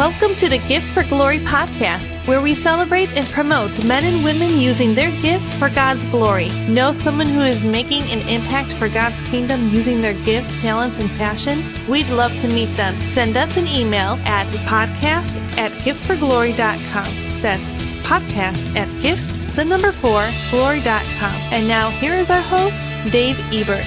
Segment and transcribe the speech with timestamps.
[0.00, 4.58] Welcome to the Gifts for Glory podcast, where we celebrate and promote men and women
[4.58, 6.48] using their gifts for God's glory.
[6.68, 11.10] Know someone who is making an impact for God's kingdom using their gifts, talents, and
[11.10, 11.74] passions?
[11.86, 12.98] We'd love to meet them.
[13.10, 17.42] Send us an email at podcast at giftsforglory.com.
[17.42, 17.68] That's
[18.02, 21.34] podcast at gifts, the number four, glory.com.
[21.52, 22.80] And now here is our host,
[23.12, 23.84] Dave Ebert.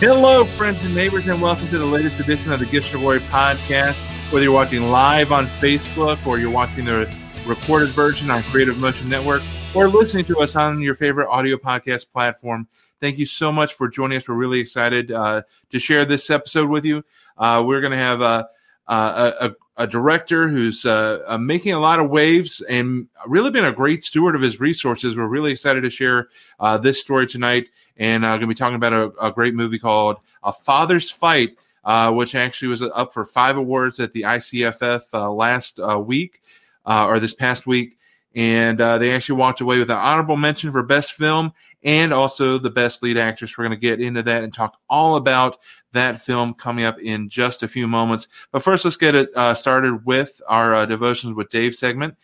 [0.00, 3.20] Hello, friends and neighbors, and welcome to the latest edition of the Gifts for Glory
[3.20, 3.96] podcast
[4.30, 7.12] whether you're watching live on Facebook or you're watching the
[7.46, 9.42] recorded version on Creative Motion Network
[9.74, 12.66] or listening to us on your favorite audio podcast platform.
[13.00, 14.26] Thank you so much for joining us.
[14.26, 17.04] We're really excited uh, to share this episode with you.
[17.36, 18.48] Uh, we're going to have a,
[18.88, 23.64] a, a, a director who's uh, uh, making a lot of waves and really been
[23.66, 25.16] a great steward of his resources.
[25.16, 26.28] We're really excited to share
[26.60, 29.54] uh, this story tonight, and I'm uh, going to be talking about a, a great
[29.54, 34.22] movie called A Father's Fight uh, which actually was up for five awards at the
[34.22, 36.40] ICFF uh, last uh, week
[36.86, 37.98] uh, or this past week.
[38.36, 41.52] And uh, they actually walked away with an honorable mention for best film
[41.84, 43.56] and also the best lead actress.
[43.56, 45.58] We're going to get into that and talk all about
[45.92, 48.26] that film coming up in just a few moments.
[48.50, 52.16] But first, let's get it started with our devotions with Dave segment.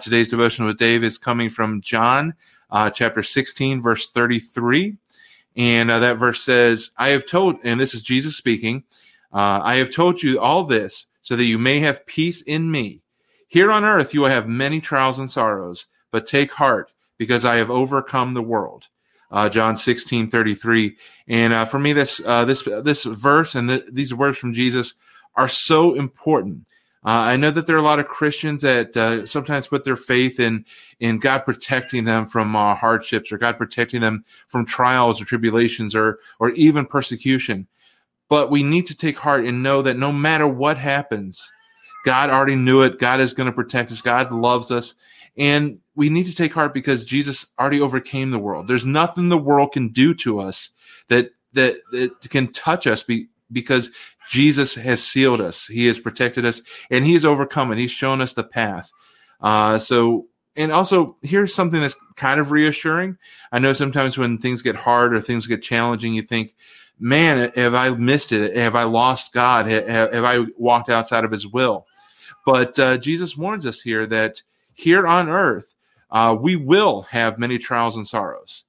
[0.00, 2.34] today's devotion with Dave is coming from John
[2.92, 4.96] chapter 16, verse 33.
[5.56, 8.84] And uh, that verse says, I have told, and this is Jesus speaking,
[9.32, 13.00] uh, I have told you all this so that you may have peace in me.
[13.48, 17.56] Here on earth you will have many trials and sorrows, but take heart because I
[17.56, 18.88] have overcome the world.
[19.30, 20.96] Uh, John 16, 33.
[21.28, 24.94] And uh, for me, this, uh, this, this verse and the, these words from Jesus
[25.34, 26.66] are so important
[27.04, 30.40] I know that there are a lot of Christians that uh, sometimes put their faith
[30.40, 30.64] in
[31.00, 35.94] in God protecting them from uh, hardships or God protecting them from trials or tribulations
[35.94, 37.66] or or even persecution.
[38.28, 41.52] But we need to take heart and know that no matter what happens,
[42.06, 42.98] God already knew it.
[42.98, 44.00] God is going to protect us.
[44.00, 44.94] God loves us.
[45.36, 48.66] And we need to take heart because Jesus already overcame the world.
[48.66, 50.70] There's nothing the world can do to us
[51.08, 53.90] that that, that can touch us be, because
[54.28, 57.78] Jesus has sealed us, He has protected us, and He overcome it.
[57.78, 58.90] He's shown us the path.
[59.40, 60.26] Uh, so,
[60.56, 63.18] and also, here's something that's kind of reassuring.
[63.52, 66.54] I know sometimes when things get hard or things get challenging, you think,
[66.98, 68.56] man, have I missed it?
[68.56, 69.66] Have I lost God?
[69.66, 71.86] Have, have I walked outside of His will?
[72.46, 74.42] But uh, Jesus warns us here that
[74.74, 75.74] here on earth,
[76.10, 78.64] uh, we will have many trials and sorrows.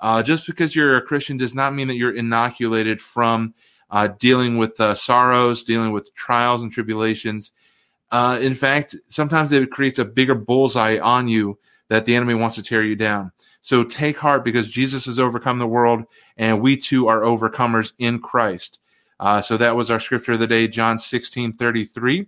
[0.00, 3.54] Uh, just because you're a Christian does not mean that you're inoculated from
[3.90, 7.52] uh, dealing with uh, sorrows, dealing with trials and tribulations.
[8.10, 11.58] Uh, in fact, sometimes it creates a bigger bullseye on you
[11.88, 13.32] that the enemy wants to tear you down.
[13.62, 16.04] So take heart because Jesus has overcome the world,
[16.36, 18.78] and we too are overcomers in Christ.
[19.18, 22.20] Uh, so that was our scripture of the day, John 16 33.
[22.20, 22.24] Uh,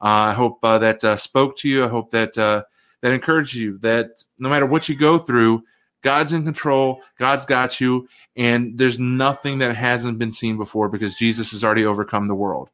[0.00, 1.84] I hope uh, that spoke to you.
[1.84, 2.34] I hope that
[3.02, 5.64] that encouraged you that no matter what you go through,
[6.02, 7.02] God's in control.
[7.18, 8.08] God's got you.
[8.36, 12.70] And there's nothing that hasn't been seen before because Jesus has already overcome the world.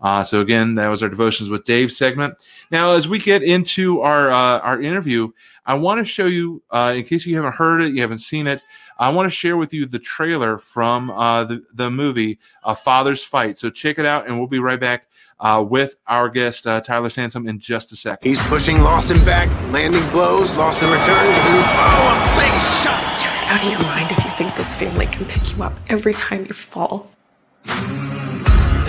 [0.00, 2.34] Uh, so again, that was our devotions with Dave segment.
[2.70, 5.30] Now, as we get into our uh, our interview,
[5.66, 8.46] I want to show you, uh, in case you haven't heard it, you haven't seen
[8.46, 8.62] it,
[8.98, 13.24] I want to share with you the trailer from uh, the the movie "A Father's
[13.24, 15.08] Fight." So check it out, and we'll be right back
[15.40, 18.28] uh, with our guest uh, Tyler Sansom in just a second.
[18.28, 20.56] He's pushing Lawson back, landing blows.
[20.56, 21.08] Lawson returns.
[21.10, 23.04] Oh, a big shot!
[23.22, 26.14] You're out of your mind if you think this family can pick you up every
[26.14, 27.10] time you fall.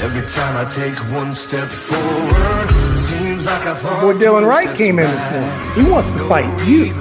[0.02, 4.02] Every time I take one step forward, seems like I fall.
[4.02, 5.74] Boy, Dylan Wright came in this morning.
[5.75, 6.94] He wants to fight you.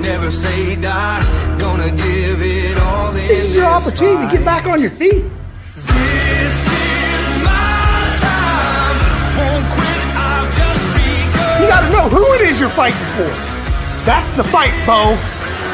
[0.00, 1.56] Never say die.
[1.58, 3.12] Gonna give it all.
[3.12, 5.24] This is your opportunity to get back on your feet.
[11.60, 13.28] You gotta know who it is you're fighting for.
[14.04, 15.16] That's the fight, Bo.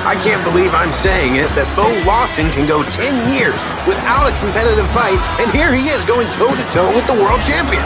[0.04, 3.56] I can't believe I'm saying it that Bo Lawson can go 10 years
[3.88, 7.40] without a competitive fight, and here he is going toe to toe with the world
[7.48, 7.80] champion.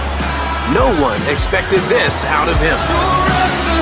[0.75, 3.78] No one expected this out of him.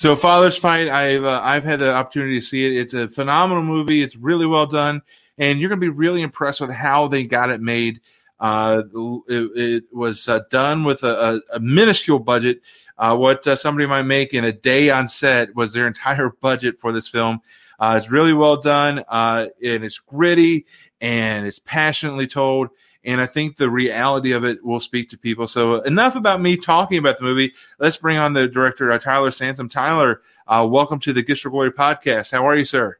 [0.00, 2.80] So, Father's Fight, I've uh, I've had the opportunity to see it.
[2.80, 4.00] It's a phenomenal movie.
[4.00, 5.02] It's really well done,
[5.36, 8.00] and you're going to be really impressed with how they got it made.
[8.40, 8.84] Uh,
[9.28, 12.62] it, it, was uh, done with a, a, minuscule budget.
[12.96, 16.80] Uh, what uh, somebody might make in a day on set was their entire budget
[16.80, 17.42] for this film.
[17.78, 20.64] Uh, it's really well done, uh, and it's gritty
[21.02, 22.70] and it's passionately told.
[23.04, 25.46] And I think the reality of it will speak to people.
[25.46, 27.54] So enough about me talking about the movie.
[27.78, 29.70] Let's bring on the director, uh, Tyler Sansom.
[29.70, 32.30] Tyler, uh, welcome to the Gifts for Glory podcast.
[32.30, 32.98] How are you, sir?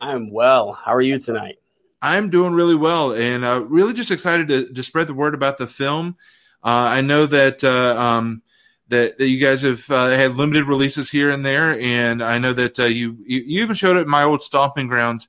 [0.00, 0.72] I'm well.
[0.72, 1.58] How are you tonight?
[2.00, 5.58] I'm doing really well, and uh, really just excited to, to spread the word about
[5.58, 6.16] the film.
[6.64, 8.42] Uh, I know that uh, um,
[8.88, 12.52] that, that you guys have uh, had limited releases here and there, and I know
[12.54, 15.28] that uh, you, you, you even showed it at my old stomping grounds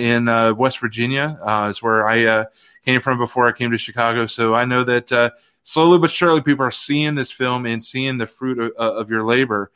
[0.00, 2.44] in uh, West Virginia, uh, is where I uh,
[2.84, 4.26] came from before I came to Chicago.
[4.26, 5.30] So I know that uh,
[5.64, 9.10] slowly but surely people are seeing this film and seeing the fruit of, uh, of
[9.10, 9.70] your labor.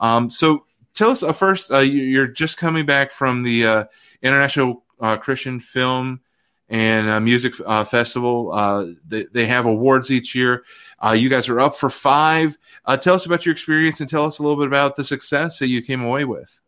[0.00, 0.64] Um, so
[0.94, 3.84] tell us uh, first, uh, you- you're just coming back from the uh,
[4.22, 6.20] International uh, Christian Film
[6.68, 8.52] and uh, Music uh, Festival.
[8.52, 10.64] Uh, they, they have awards each year.
[11.04, 12.56] Uh, you guys are up for five.
[12.84, 15.58] Uh, tell us about your experience and tell us a little bit about the success
[15.58, 16.58] that you came away with.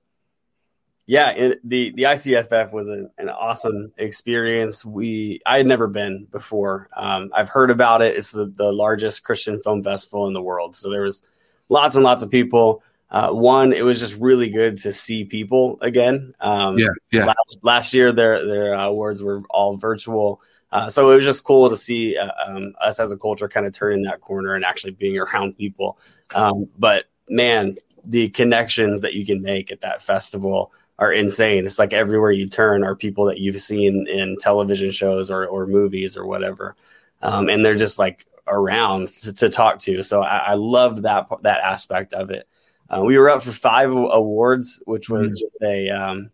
[1.08, 4.84] Yeah, it, the the ICFF was an, an awesome experience.
[4.84, 6.90] We I had never been before.
[6.94, 8.14] Um, I've heard about it.
[8.14, 10.76] It's the the largest Christian film festival in the world.
[10.76, 11.22] So there was
[11.70, 12.82] lots and lots of people.
[13.10, 16.34] Uh, one, it was just really good to see people again.
[16.40, 17.24] Um, Yeah, yeah.
[17.24, 20.42] Last, last year, their their uh, awards were all virtual.
[20.72, 23.64] Uh, so it was just cool to see uh, um, us as a culture kind
[23.64, 25.98] of turning that corner and actually being around people.
[26.34, 31.64] Um, but man, the connections that you can make at that festival are insane.
[31.66, 35.66] It's like everywhere you turn are people that you've seen in television shows or, or
[35.66, 36.74] movies or whatever.
[37.22, 40.02] Um, and they're just like around to, to talk to.
[40.02, 42.48] So I, I loved that, that aspect of it.
[42.90, 46.30] Uh, we were up for five awards, which was just a, um,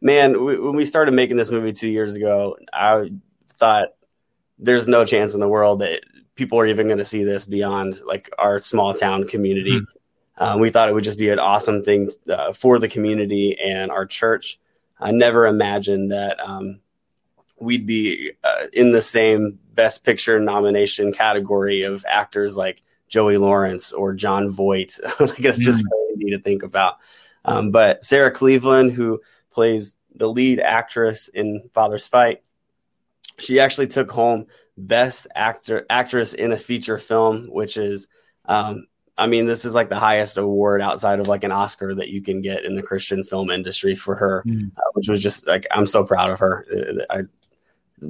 [0.00, 3.10] man, we, when we started making this movie two years ago, I
[3.58, 3.88] thought
[4.58, 6.00] there's no chance in the world that
[6.34, 9.80] people are even going to see this beyond like our small town community.
[10.42, 13.92] Um, we thought it would just be an awesome thing uh, for the community and
[13.92, 14.58] our church.
[14.98, 16.80] I never imagined that um,
[17.60, 23.92] we'd be uh, in the same Best Picture nomination category of actors like Joey Lawrence
[23.92, 24.98] or Jon Voight.
[25.20, 26.96] like it's just crazy to think about.
[27.44, 29.20] Um, but Sarah Cleveland, who
[29.52, 32.42] plays the lead actress in Father's Fight,
[33.38, 34.46] she actually took home
[34.76, 38.08] Best Actor Actress in a Feature Film, which is
[38.46, 38.88] um,
[39.22, 42.20] I mean, this is like the highest award outside of like an Oscar that you
[42.22, 44.44] can get in the Christian film industry for her,
[44.76, 46.66] uh, which was just like I'm so proud of her.
[46.70, 47.22] Uh, I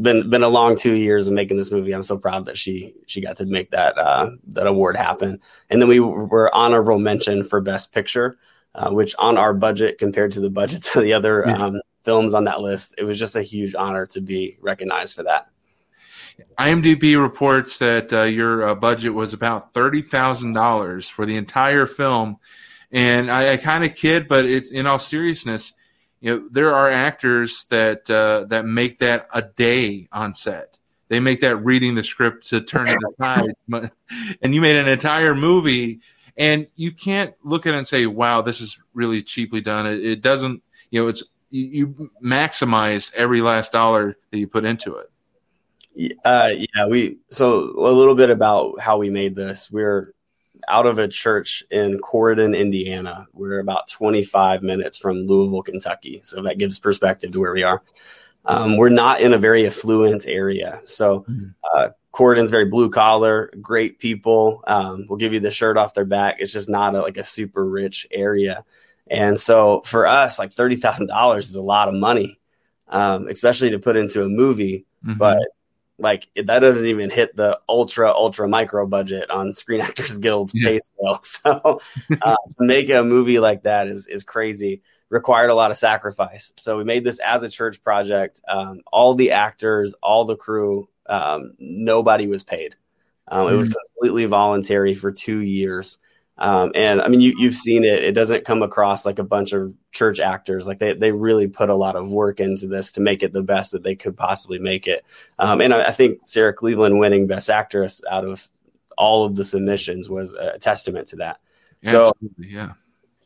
[0.01, 1.93] been been a long two years of making this movie.
[1.93, 5.39] I'm so proud that she she got to make that uh, that award happen.
[5.69, 8.39] And then we were honorable mention for Best Picture,
[8.75, 11.57] uh, which on our budget compared to the budgets of the other Yeah.
[11.57, 15.23] um, films on that list, it was just a huge honor to be recognized for
[15.25, 15.49] that.
[16.59, 21.87] IMDb reports that uh, your uh, budget was about thirty thousand dollars for the entire
[21.87, 22.39] film,
[22.91, 25.73] and I, I kind of kid, but it's in all seriousness.
[26.21, 30.79] You know, there are actors that uh, that make that a day on set.
[31.09, 33.51] They make that reading the script to turn it aside,
[34.43, 36.01] and you made an entire movie,
[36.37, 40.05] and you can't look at it and say, "Wow, this is really cheaply done." It,
[40.05, 40.63] it doesn't.
[40.91, 45.12] You know, it's you, you maximize every last dollar that you put into it.
[46.25, 49.71] Uh, yeah, we so a little bit about how we made this.
[49.71, 50.15] We're
[50.69, 53.27] out of a church in Corydon, Indiana.
[53.33, 56.21] We're about 25 minutes from Louisville, Kentucky.
[56.25, 57.83] So that gives perspective to where we are.
[58.45, 60.81] Um, we're not in a very affluent area.
[60.85, 61.25] So
[61.75, 64.63] uh, Corydon's very blue collar, great people.
[64.67, 66.37] Um, will give you the shirt off their back.
[66.41, 68.65] It's just not a, like a super rich area.
[69.09, 72.41] And so for us, like thirty thousand dollars is a lot of money,
[72.89, 74.87] um, especially to put into a movie.
[75.05, 75.19] Mhm.
[75.19, 75.43] But
[76.03, 80.69] like that doesn't even hit the ultra ultra micro budget on Screen Actors Guild's Yeah.
[80.69, 81.19] pay scale.
[81.23, 81.81] So
[82.21, 84.83] uh, to make a movie like that is is crazy.
[85.09, 86.53] Required a lot of sacrifice.
[86.57, 88.41] So we made this as a church project.
[88.49, 92.77] Um, all the actors, all the crew, um, nobody was paid.
[93.29, 95.99] Um, it was completely voluntary for two years.
[96.39, 98.03] Um, and I mean, you, you've seen it.
[98.03, 100.67] It doesn't come across like a bunch of church actors.
[100.67, 103.43] Like they, they really put a lot of work into this to make it the
[103.43, 105.05] best that they could possibly make it.
[105.39, 108.49] Um, and I, I think Sarah Cleveland winning Best Actress out of
[108.97, 111.41] all of the submissions was a testament to that.
[111.85, 112.73] So yeah.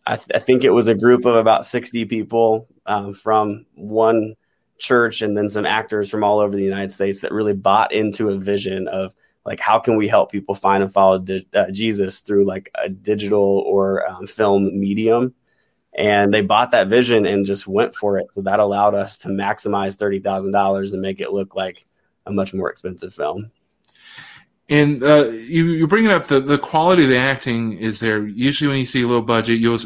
[0.06, 4.34] I, th- I think it was a group of about 60 people um, from one
[4.78, 8.28] church and then some actors from all over the United States that really bought into
[8.28, 9.12] a vision of
[9.46, 12.88] like how can we help people find and follow di- uh, Jesus through like a
[12.88, 15.34] digital or um, film medium?
[15.96, 18.34] And they bought that vision and just went for it.
[18.34, 21.86] So that allowed us to maximize $30,000 and make it look like
[22.26, 23.50] a much more expensive film.
[24.68, 28.26] And uh, you you bring it up the the quality of the acting is there.
[28.26, 29.78] Usually, when you see a low budget, you'll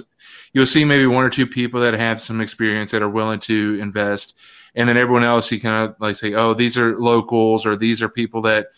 [0.54, 3.78] you'll see maybe one or two people that have some experience that are willing to
[3.78, 4.34] invest,
[4.74, 8.00] and then everyone else you kind of like say, oh, these are locals or these
[8.00, 8.68] are people that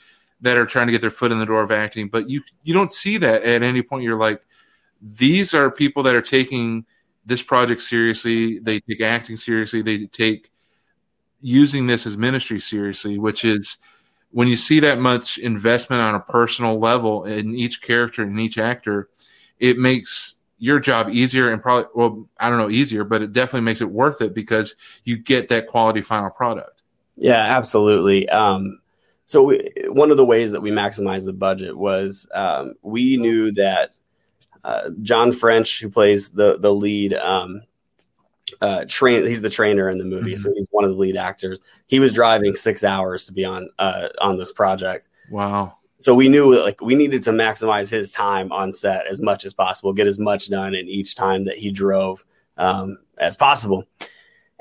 [0.43, 2.09] that are trying to get their foot in the door of acting.
[2.09, 4.05] But you you don't see that at any point.
[4.05, 4.43] You're like,
[5.01, 6.85] these are people that are taking
[7.25, 8.59] this project seriously.
[8.59, 9.83] They take acting seriously.
[9.83, 10.51] They take
[11.41, 13.79] using this as ministry seriously, which is
[14.31, 18.59] when you see that much investment on a personal level in each character and each
[18.59, 19.09] actor,
[19.59, 23.63] it makes your job easier and probably well i don't know easier but it definitely
[23.63, 26.83] makes it worth it because you get that quality final product
[27.17, 28.79] yeah absolutely um,
[29.33, 33.51] so we, one of the ways that we maximized the budget was um, we knew
[33.53, 33.91] that
[34.65, 37.62] uh, john french who plays the the lead um,
[38.61, 40.39] uh, train he's the trainer in the movie mm-hmm.
[40.39, 43.69] so he's one of the lead actors he was driving six hours to be on
[43.79, 48.11] uh, on this project wow so we knew that like we needed to maximize his
[48.11, 51.57] time on set as much as possible, get as much done in each time that
[51.57, 52.27] he drove
[52.59, 53.85] um, as possible.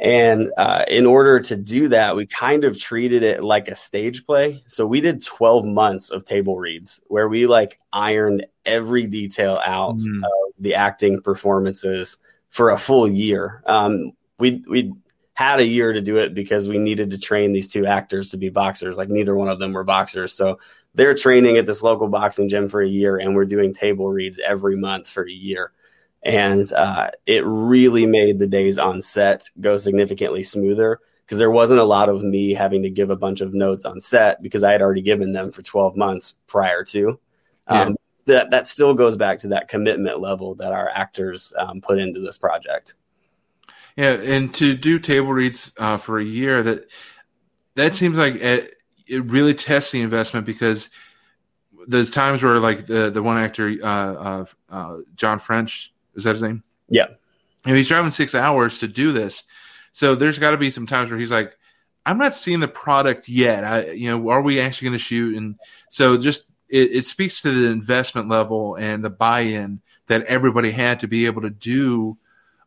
[0.01, 4.25] And uh, in order to do that, we kind of treated it like a stage
[4.25, 4.63] play.
[4.65, 9.97] So we did 12 months of table reads where we like ironed every detail out
[9.97, 10.17] mm.
[10.17, 12.17] of the acting performances
[12.49, 13.61] for a full year.
[13.67, 14.91] Um, we we
[15.33, 18.37] had a year to do it because we needed to train these two actors to
[18.37, 18.97] be boxers.
[18.97, 20.59] Like neither one of them were boxers, so
[20.95, 24.39] they're training at this local boxing gym for a year and we're doing table reads
[24.39, 25.71] every month for a year
[26.23, 31.79] and uh, it really made the days on set go significantly smoother because there wasn't
[31.79, 34.71] a lot of me having to give a bunch of notes on set because i
[34.71, 37.19] had already given them for 12 months prior to
[37.69, 37.81] yeah.
[37.81, 41.99] um, that, that still goes back to that commitment level that our actors um, put
[41.99, 42.95] into this project
[43.95, 46.87] yeah and to do table reads uh, for a year that
[47.75, 48.75] that seems like it,
[49.07, 50.89] it really tests the investment because
[51.87, 56.35] there's times where like the the one actor uh, uh, uh, John French is that
[56.35, 56.63] his name?
[56.89, 57.07] Yeah,
[57.65, 59.43] and he's driving six hours to do this,
[59.91, 61.57] so there's got to be some times where he's like,
[62.05, 63.63] I'm not seeing the product yet.
[63.63, 65.35] I you know are we actually going to shoot?
[65.35, 65.55] And
[65.89, 70.99] so just it, it speaks to the investment level and the buy-in that everybody had
[71.01, 72.17] to be able to do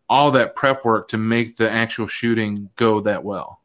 [0.09, 3.61] all that prep work to make the actual shooting go that well.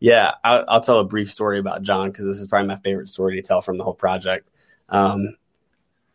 [0.00, 3.08] Yeah, I'll, I'll, tell a brief story about John because this is probably my favorite
[3.08, 4.50] story to tell from the whole project.
[4.88, 5.36] Um,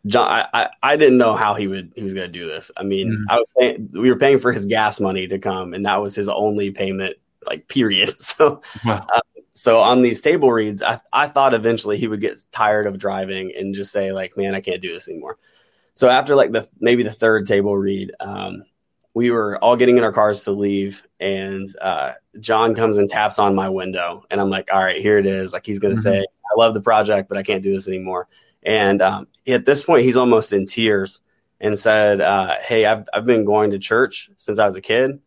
[0.05, 2.69] John, I, I, I, didn't know how he would he was going to do this.
[2.75, 3.29] I mean, mm-hmm.
[3.29, 6.13] I was paying, we were paying for his gas money to come, and that was
[6.13, 8.13] his only payment, like period.
[8.19, 9.05] So, wow.
[9.13, 9.21] uh,
[9.53, 13.53] so on these table reads, I, I thought eventually he would get tired of driving
[13.55, 15.37] and just say like, "Man, I can't do this anymore."
[15.95, 18.63] So after like the maybe the third table read, um,
[19.13, 23.39] we were all getting in our cars to leave, and uh, John comes and taps
[23.39, 26.01] on my window, and I'm like, "All right, here it is." Like he's going to
[26.01, 26.21] mm-hmm.
[26.21, 28.27] say, "I love the project, but I can't do this anymore."
[28.63, 31.21] And um, at this point, he's almost in tears
[31.59, 35.19] and said, uh, "Hey, I've I've been going to church since I was a kid,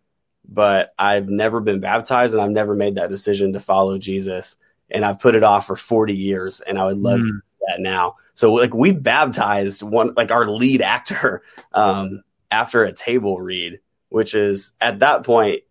[0.49, 4.57] but I've never been baptized, and I've never made that decision to follow Jesus,
[4.91, 7.27] and I've put it off for 40 years, and I would love mm.
[7.27, 11.43] to do that now." So, like, we baptized one, like our lead actor,
[11.73, 15.63] um, after a table read, which is at that point,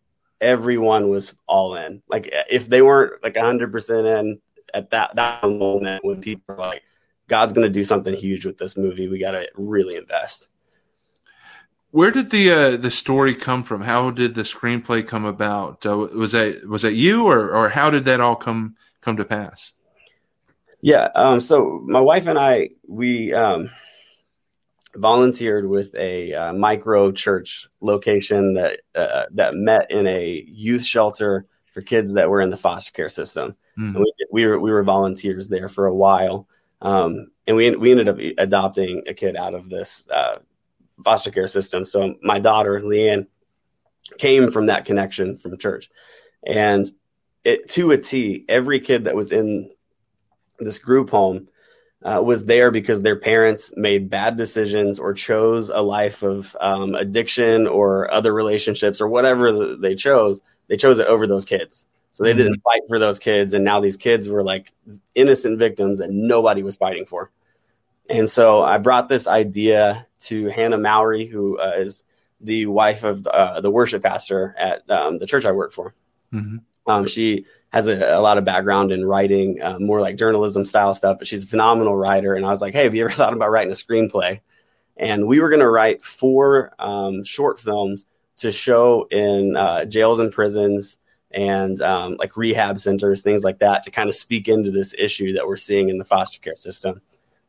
[0.42, 2.02] everyone was all in.
[2.08, 4.40] Like if they weren't like hundred percent in
[4.74, 6.84] at that, that moment when people are like,
[7.28, 9.08] God's going to do something huge with this movie.
[9.08, 10.50] We got to really invest.
[11.92, 13.82] Where did the uh, the story come from?
[13.82, 15.86] How did the screenplay come about?
[15.86, 19.24] Uh, was that was that you, or or how did that all come come to
[19.24, 19.72] pass?
[20.82, 23.72] Yeah, um, so my wife and I we um,
[24.96, 31.46] volunteered with a uh, micro church location that uh, that met in a youth shelter
[31.72, 33.56] for kids that were in the foster care system.
[33.78, 34.00] Mm-hmm.
[34.00, 36.48] We, we, were we were volunteers there for a while,
[36.86, 40.38] um, and we we ended up adopting a kid out of this uh,
[41.04, 41.84] foster care system.
[41.84, 43.26] So my daughter Leanne
[44.20, 45.90] came from that connection from church,
[46.46, 46.92] and
[47.44, 49.72] it to a T, every kid that was in
[50.60, 51.48] this group home
[52.04, 56.94] uh, was there because their parents made bad decisions or chose a life of um,
[56.94, 60.40] addiction or other relationships or whatever they chose.
[60.68, 61.88] They chose it over those kids.
[62.16, 62.38] So they mm-hmm.
[62.38, 63.54] didn't fight for those kids.
[63.54, 64.72] And now these kids were like
[65.16, 67.30] innocent victims that nobody was fighting for.
[68.10, 72.06] And so I brought this idea to Hannah Mowry, who uh, is
[72.40, 75.94] the wife of uh, the worship pastor at um, the church I work for.
[76.32, 76.60] Mm-hmm.
[76.90, 80.94] Um, she has a, a, lot of background in writing, uh, more like journalism style
[80.94, 82.34] stuff, but she's a phenomenal writer.
[82.34, 84.40] And I was like, hey, have you ever thought about writing a screenplay?
[84.96, 88.06] And we were going to write four um, short films
[88.38, 90.98] to show in uh, jails and prisons
[91.36, 95.34] and um, like rehab centers, things like that, to kind of speak into this issue
[95.34, 97.02] that we're seeing in the foster care system.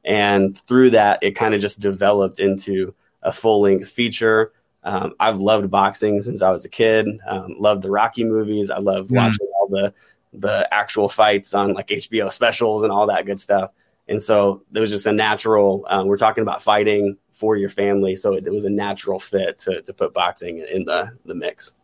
[0.05, 4.53] And through that, it kind of just developed into a full length feature
[4.85, 7.07] Um, I've loved boxing since I was a kid.
[7.27, 8.71] Um, loved the Rocky movies.
[8.71, 9.17] I loved Mm.
[9.17, 9.93] watching all the
[10.33, 13.71] the actual fights on like HBO specials and all that good stuff.
[14.07, 15.85] And so it was just a natural.
[15.89, 19.59] Um, we're talking about fighting for your family, so it, it was a natural fit
[19.61, 21.75] to to put boxing in the the mix.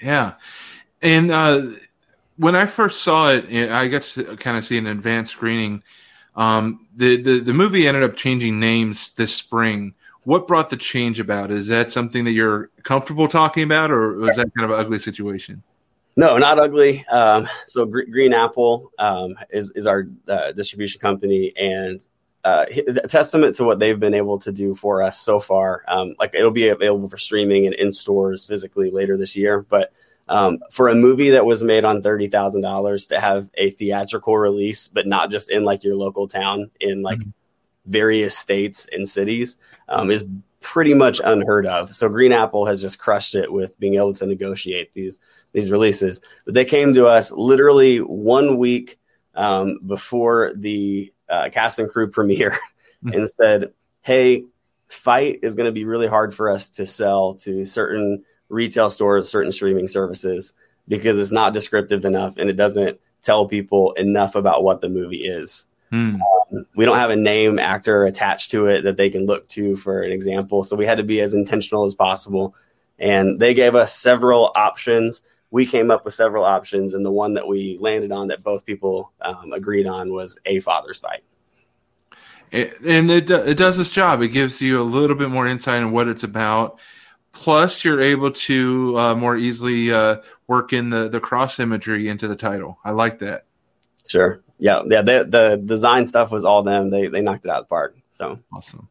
[0.00, 0.34] Yeah,
[1.06, 1.62] and uh,
[2.36, 5.82] when I first saw it, I got to kind of see an advanced screening.
[6.34, 9.94] Um, the, the the movie ended up changing names this spring.
[10.24, 11.52] What brought the change about?
[11.52, 14.98] Is that something that you're comfortable talking about, or was that kind of an ugly
[14.98, 15.62] situation?
[16.16, 17.06] No, not ugly.
[17.06, 22.04] Um, so Gre- Green Apple um, is is our uh, distribution company, and
[22.44, 25.84] uh, a testament to what they've been able to do for us so far.
[25.86, 29.64] Um, like it'll be available for streaming and in stores physically later this year.
[29.68, 29.92] But
[30.28, 34.36] um, for a movie that was made on thirty thousand dollars to have a theatrical
[34.36, 37.20] release, but not just in like your local town, in like
[37.86, 39.56] various states and cities,
[39.88, 40.26] um, is
[40.60, 41.94] pretty much unheard of.
[41.94, 45.20] So Green Apple has just crushed it with being able to negotiate these
[45.52, 46.20] these releases.
[46.44, 48.98] But they came to us literally one week
[49.34, 52.58] um, before the uh, cast and crew premiere
[53.04, 54.44] and said, "Hey,
[54.88, 59.28] Fight is going to be really hard for us to sell to certain retail stores,
[59.28, 60.52] certain streaming services
[60.88, 65.26] because it's not descriptive enough and it doesn't tell people enough about what the movie
[65.26, 66.16] is." Hmm.
[66.74, 70.00] we don't have a name actor attached to it that they can look to for
[70.02, 70.64] an example.
[70.64, 72.54] So we had to be as intentional as possible.
[72.98, 75.22] And they gave us several options.
[75.50, 78.64] We came up with several options, and the one that we landed on that both
[78.64, 81.22] people um, agreed on was a father's fight.
[82.50, 84.22] It- and it it does its job.
[84.22, 86.80] It gives you a little bit more insight on what it's about.
[87.40, 90.16] Plus, you're able to uh, more easily uh,
[90.46, 92.78] work in the the cross imagery into the title.
[92.84, 93.44] I like that.
[94.08, 94.42] Sure.
[94.58, 94.82] Yeah.
[94.86, 95.02] Yeah.
[95.02, 96.90] The, the design stuff was all them.
[96.90, 97.96] They, they knocked it out of the park.
[98.10, 98.88] So Awesome.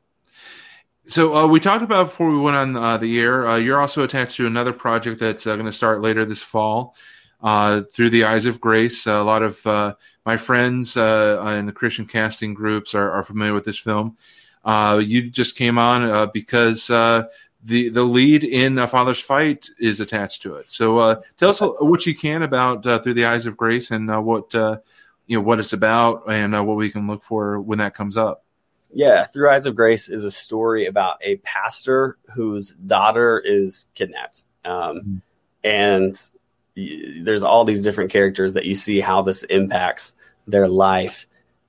[1.07, 3.47] So uh, we talked about before we went on uh, the air.
[3.47, 6.95] Uh, you're also attached to another project that's uh, going to start later this fall,
[7.41, 9.05] uh, through the eyes of grace.
[9.05, 9.93] a lot of uh,
[10.25, 14.17] my friends uh, in the Christian casting groups are, are familiar with this film.
[14.65, 17.23] Uh, you just came on uh, because uh,
[17.65, 20.67] the the lead in a Father's Fight is attached to it.
[20.69, 24.09] So uh, tell us what you can about uh, through the eyes of grace and
[24.09, 24.77] uh, what uh,
[25.25, 28.17] you know what it's about and uh, what we can look for when that comes
[28.17, 28.43] up.
[28.93, 34.45] Yeah, Through Eyes of Grace is a story about a pastor whose daughter is kidnapped.
[34.63, 35.21] Um,
[35.65, 36.15] and
[36.77, 40.13] y- there's all these different characters that you see how this impacts
[40.47, 41.27] their life.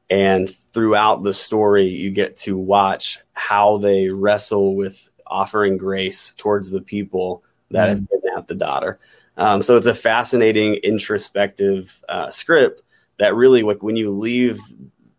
[0.09, 6.71] And throughout the story, you get to watch how they wrestle with offering grace towards
[6.71, 8.99] the people that have kidnapped the daughter.
[9.37, 12.83] Um, so it's a fascinating, introspective uh, script
[13.19, 14.59] that really, like, when you leave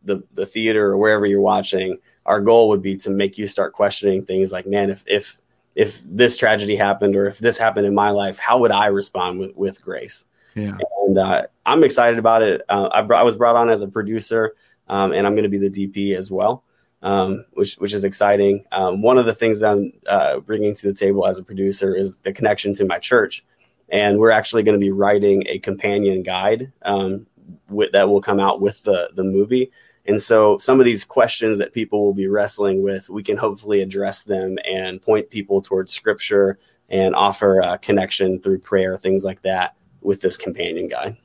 [0.04, 3.74] the, the theater or wherever you're watching, our goal would be to make you start
[3.74, 5.39] questioning things like, man, if if
[5.76, 9.39] if this tragedy happened or if this happened in my life, how would I respond
[9.39, 10.26] with, with grace?
[10.56, 10.76] Yeah.
[11.06, 12.63] And uh, I'm excited about it.
[12.67, 14.56] Uh, I, brought, I was brought on as a producer,
[14.89, 16.63] um, and I'm going to be the DP as well,
[17.02, 18.66] um, which which is exciting.
[18.72, 21.96] Um, one of the things that I'm uh, bringing to the table as a producer
[21.96, 23.44] is the connection to my church,
[23.90, 27.28] and we're actually going to be writing a companion guide um,
[27.70, 29.72] with, that will come out with the the movie.
[30.06, 33.82] And so, some of these questions that people will be wrestling with, we can hopefully
[33.82, 36.58] address them and point people towards Scripture
[36.90, 41.18] and offer a connection through prayer, things like that, with this companion guide.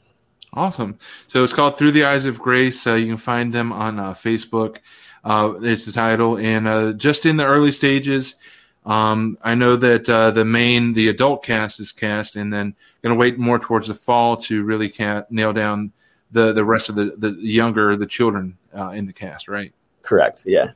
[0.54, 0.98] Awesome.
[1.28, 2.86] So it's called Through the Eyes of Grace.
[2.86, 4.78] Uh, you can find them on uh, Facebook.
[5.24, 8.36] Uh, it's the title, and uh, just in the early stages.
[8.84, 13.14] Um, I know that uh, the main, the adult cast is cast, and then going
[13.14, 15.92] to wait more towards the fall to really ca- nail down
[16.32, 19.46] the the rest of the the younger, the children uh, in the cast.
[19.46, 19.72] Right.
[20.02, 20.42] Correct.
[20.46, 20.70] Yeah.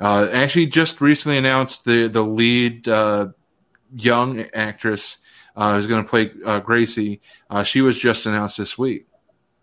[0.00, 3.28] Uh, actually, just recently announced the the lead uh,
[3.94, 5.18] young actress
[5.56, 7.20] uh, who's going to play uh, Gracie.
[7.48, 9.06] Uh, she was just announced this week.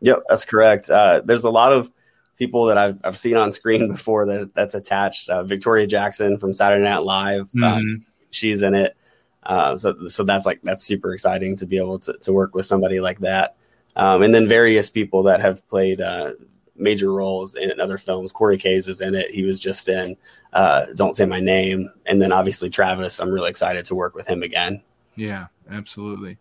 [0.01, 0.89] Yep, that's correct.
[0.89, 1.91] Uh, there's a lot of
[2.37, 5.29] people that I've, I've seen on screen before that that's attached.
[5.29, 8.03] Uh, Victoria Jackson from Saturday Night Live, uh, Mhm.
[8.31, 8.95] she's in it.
[9.43, 12.65] Uh, so so that's like that's super exciting to be able to, to work with
[12.65, 13.55] somebody like that.
[13.95, 16.33] Um, and then various people that have played uh,
[16.75, 18.31] major roles in other films.
[18.31, 19.31] Corey Kays is in it.
[19.31, 20.15] He was just in
[20.53, 23.19] uh, Don't Say My Name, and then obviously Travis.
[23.19, 24.83] I'm really excited to work with him again.
[25.15, 26.37] Yeah, absolutely.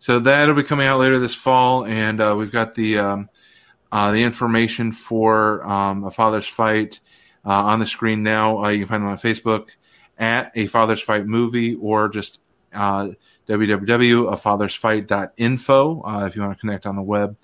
[0.00, 3.28] So that'll be coming out later this fall, and uh, we've got the um,
[3.92, 7.00] uh, the information for um, a father's fight
[7.44, 8.64] uh, on the screen now.
[8.64, 9.70] Uh, you can find them on Facebook
[10.18, 12.40] at a father's fight movie, or just
[12.74, 13.08] uh,
[13.48, 17.36] www.afathersfight.info uh, if you want to connect on the web.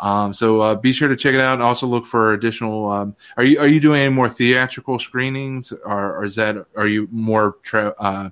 [0.00, 2.90] Um, so uh, be sure to check it out also look for additional.
[2.90, 6.86] Um, are you are you doing any more theatrical screenings, or, or is that are
[6.86, 8.30] you more tra- uh,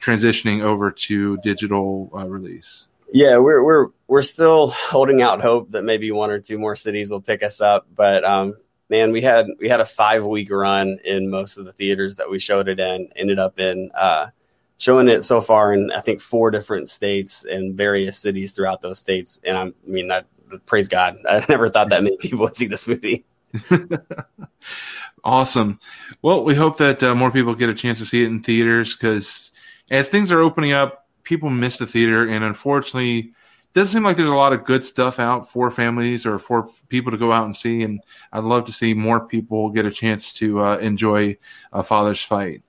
[0.00, 2.88] transitioning over to digital uh, release?
[3.12, 7.10] Yeah, we're we're we're still holding out hope that maybe one or two more cities
[7.10, 7.86] will pick us up.
[7.94, 8.54] But um,
[8.88, 12.30] man, we had we had a five week run in most of the theaters that
[12.30, 13.10] we showed it in.
[13.14, 14.28] Ended up in uh,
[14.78, 18.98] showing it so far in I think four different states and various cities throughout those
[18.98, 19.40] states.
[19.44, 20.10] And I mean,
[20.64, 23.24] praise God, I never thought that many people would see this movie.
[25.24, 25.78] awesome.
[26.22, 28.94] Well, we hope that uh, more people get a chance to see it in theaters
[28.94, 29.52] because
[29.90, 34.16] as things are opening up, people miss the theater, and unfortunately, it doesn't seem like
[34.16, 37.46] there's a lot of good stuff out for families or for people to go out
[37.46, 37.82] and see.
[37.82, 38.00] And
[38.32, 41.38] I'd love to see more people get a chance to uh, enjoy
[41.72, 42.62] a Father's Fight.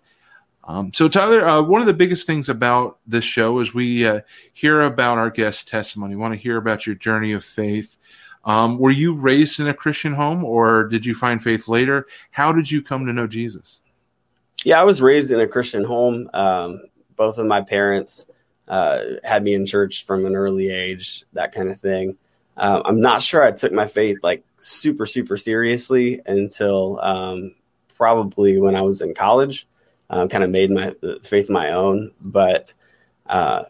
[0.66, 4.22] Um, so, Tyler, uh, one of the biggest things about this show is we uh,
[4.54, 6.16] hear about our guest testimony.
[6.16, 7.98] We want to hear about your journey of faith.
[8.46, 12.08] Um, were you raised in a Christian home or did you find faith later?
[12.32, 13.82] How did you come to know Jesus?
[14.64, 16.30] Yeah, I was raised in a Christian home.
[16.34, 16.84] Um,
[17.16, 18.26] both of my parents
[18.74, 22.18] uh, had me in church from an early age, that kind of thing.
[22.58, 27.54] Uh, I'm not sure I took my faith like super, super seriously until um,
[27.98, 29.68] probably when I was in college.
[30.10, 32.74] Um, kind of made my faith my own, but
[33.28, 33.66] uh,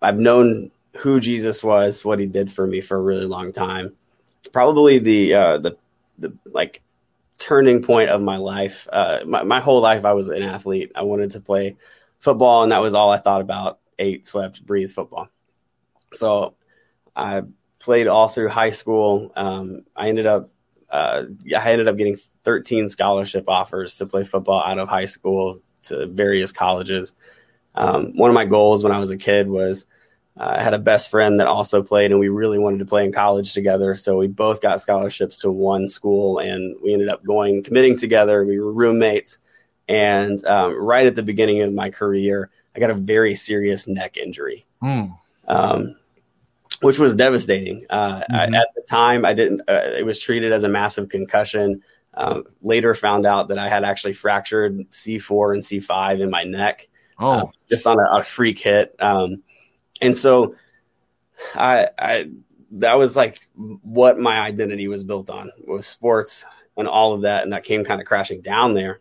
[0.00, 3.92] I've known who Jesus was, what he did for me for a really long time.
[4.52, 5.76] Probably the uh, the
[6.18, 6.80] the like
[7.38, 8.88] turning point of my life.
[8.90, 10.92] Uh, my, my whole life, I was an athlete.
[10.94, 11.76] I wanted to play
[12.20, 15.28] football, and that was all I thought about ate, slept, breathed football.
[16.12, 16.54] So
[17.14, 17.42] I
[17.78, 19.32] played all through high school.
[19.36, 20.50] Um, I ended up
[20.90, 21.24] uh,
[21.56, 26.06] I ended up getting 13 scholarship offers to play football out of high school to
[26.06, 27.14] various colleges.
[27.74, 29.86] Um, one of my goals when I was a kid was
[30.38, 33.04] uh, I had a best friend that also played, and we really wanted to play
[33.04, 33.94] in college together.
[33.94, 38.44] So we both got scholarships to one school, and we ended up going committing together.
[38.44, 39.38] We were roommates,
[39.88, 44.16] and um, right at the beginning of my career, I got a very serious neck
[44.16, 45.16] injury, mm.
[45.46, 45.96] um,
[46.80, 47.86] which was devastating.
[47.88, 48.34] Uh, mm-hmm.
[48.34, 49.62] I, at the time, I didn't.
[49.68, 51.82] Uh, it was treated as a massive concussion.
[52.14, 56.88] Um, later, found out that I had actually fractured C4 and C5 in my neck,
[57.18, 57.30] oh.
[57.30, 58.94] uh, just on a, a, freak hit.
[59.00, 59.42] Um,
[60.00, 60.54] and so,
[61.54, 62.30] I, I
[62.72, 66.44] that was like what my identity was built on was sports
[66.76, 69.00] and all of that, and that came kind of crashing down there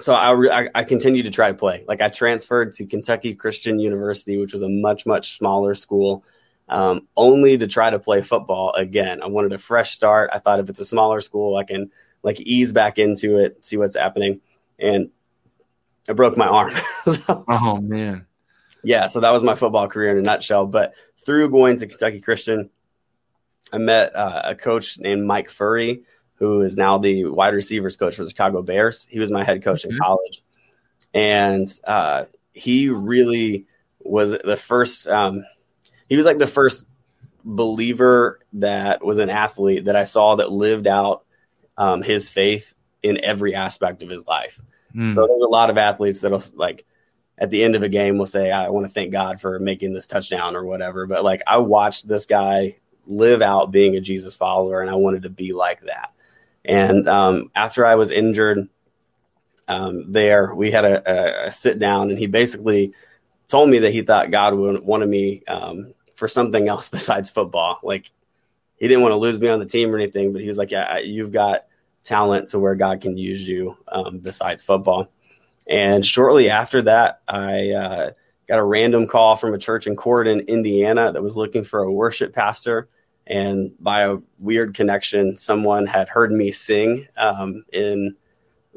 [0.00, 1.84] so I, I, I continued to try to play.
[1.86, 6.24] Like I transferred to Kentucky Christian University, which was a much much smaller school,
[6.68, 9.22] um, only to try to play football again.
[9.22, 10.30] I wanted a fresh start.
[10.32, 11.90] I thought if it's a smaller school, I can
[12.22, 14.40] like ease back into it, see what's happening,
[14.78, 15.10] and
[16.08, 16.74] I broke my arm.
[17.04, 18.26] so, oh man,
[18.84, 19.06] yeah.
[19.06, 20.66] So that was my football career in a nutshell.
[20.66, 20.94] But
[21.24, 22.70] through going to Kentucky Christian,
[23.72, 26.02] I met uh, a coach named Mike Furrey
[26.36, 29.06] who is now the wide receivers coach for the Chicago Bears.
[29.10, 29.92] He was my head coach mm-hmm.
[29.92, 30.42] in college,
[31.14, 33.66] and uh, he really
[34.00, 35.08] was the first.
[35.08, 35.44] Um,
[36.08, 36.86] he was like the first
[37.44, 41.24] believer that was an athlete that I saw that lived out
[41.78, 44.60] um, his faith in every aspect of his life.
[44.94, 45.14] Mm.
[45.14, 46.84] So there's a lot of athletes that'll like
[47.38, 49.92] at the end of a game will say, I want to thank God for making
[49.92, 51.06] this touchdown or whatever.
[51.06, 55.22] But like I watched this guy live out being a Jesus follower and I wanted
[55.22, 56.12] to be like that.
[56.66, 58.68] And um, after I was injured
[59.68, 62.92] um, there, we had a, a, sit down, and he basically
[63.48, 67.78] told me that he thought God wanted me um, for something else besides football.
[67.82, 68.10] Like
[68.76, 70.72] he didn't want to lose me on the team or anything, but he was like,
[70.72, 71.66] "Yeah, you've got
[72.02, 75.08] talent to where God can use you um, besides football."
[75.68, 78.10] And shortly after that, I uh,
[78.48, 81.92] got a random call from a church in Corydon, Indiana, that was looking for a
[81.92, 82.88] worship pastor
[83.26, 88.14] and by a weird connection, someone had heard me sing um, in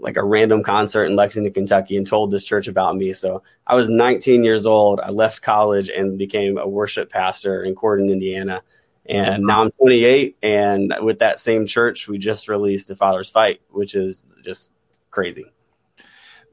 [0.01, 3.13] like a random concert in Lexington, Kentucky, and told this church about me.
[3.13, 4.99] So I was 19 years old.
[5.01, 8.63] I left college and became a worship pastor in Corydon, Indiana.
[9.05, 13.59] And now I'm 28, and with that same church, we just released "The Father's Fight,"
[13.71, 14.71] which is just
[15.09, 15.45] crazy.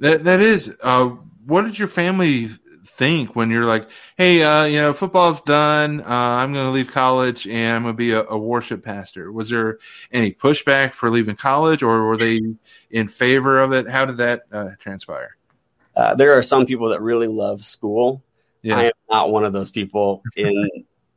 [0.01, 0.75] That that is.
[0.83, 2.49] Uh, what did your family
[2.97, 6.01] think when you're like, hey, uh, you know, football's done.
[6.01, 9.31] Uh, I'm going to leave college and I'm going to be a, a, worship pastor.
[9.31, 9.79] Was there
[10.13, 12.41] any pushback for leaving college or were they
[12.91, 13.89] in favor of it?
[13.89, 15.37] How did that uh, transpire?
[15.95, 18.23] Uh, there are some people that really love school.
[18.63, 18.79] Yeah.
[18.79, 20.23] I am not one of those people.
[20.35, 20.69] In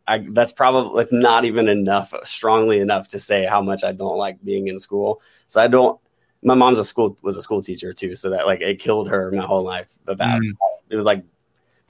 [0.09, 4.17] I, that's probably that's not even enough, strongly enough to say how much I don't
[4.17, 5.21] like being in school.
[5.47, 5.99] So I don't.
[6.41, 9.31] My mom's a school was a school teacher too, so that like it killed her
[9.31, 9.87] my whole life.
[10.07, 10.51] About mm.
[10.89, 11.23] it was like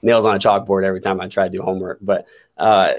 [0.02, 1.98] nails on a chalkboard every time I try to do homework.
[2.00, 2.94] But uh,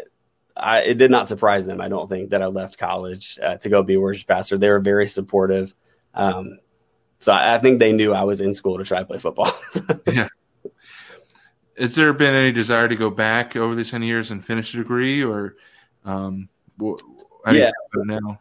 [0.56, 1.82] I, it did not surprise them.
[1.82, 4.58] I don't think that I left college uh, to go be a worship pastor.
[4.58, 5.74] They were very supportive.
[6.14, 6.60] Um,
[7.20, 9.52] so I, I, think they knew I was in school to try to play football.
[10.08, 10.28] yeah.
[11.78, 14.78] Has there been any desire to go back over these 10 years and finish a
[14.78, 15.56] degree or,
[16.04, 16.50] um,
[17.52, 17.72] yeah.
[17.96, 18.40] now?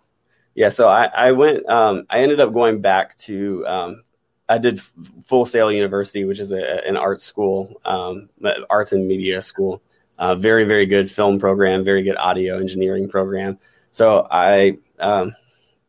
[0.55, 0.71] Yeah.
[0.71, 4.03] So I, I went, um, I ended up going back to, um,
[4.51, 4.81] I did
[5.27, 8.29] Full Sail University, which is a, an art school, um,
[8.69, 9.81] arts and media school.
[10.19, 13.59] Uh, very, very good film program, very good audio engineering program.
[13.93, 15.35] So I um,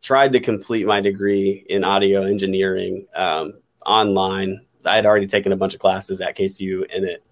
[0.01, 4.61] tried to complete my degree in audio engineering um, online.
[4.85, 7.23] I had already taken a bunch of classes at KCU in it.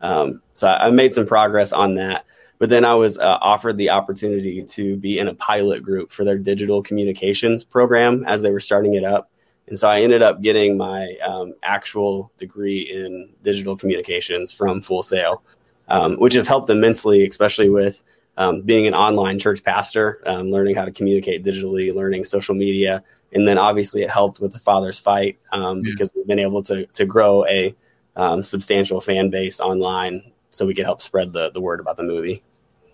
[0.00, 2.26] Um, so I, made some progress on that.
[2.58, 6.24] But then I was uh, offered the opportunity to be in a pilot group for
[6.24, 9.30] their digital communications program as they were starting it up.
[9.68, 15.02] And so I ended up getting my um, actual degree in digital communications from Full
[15.02, 15.42] Sail
[15.88, 18.02] um, which has helped immensely, especially with
[18.38, 23.02] um, being an online church pastor, um, learning how to communicate digitally, learning social media,
[23.32, 25.92] and then obviously it helped with the Father's Fight um, yeah.
[25.92, 27.74] because we've been able to to grow a
[28.16, 32.02] um, substantial fan base online, so we could help spread the the word about the
[32.02, 32.42] movie.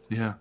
[0.08, 0.34] Yeah,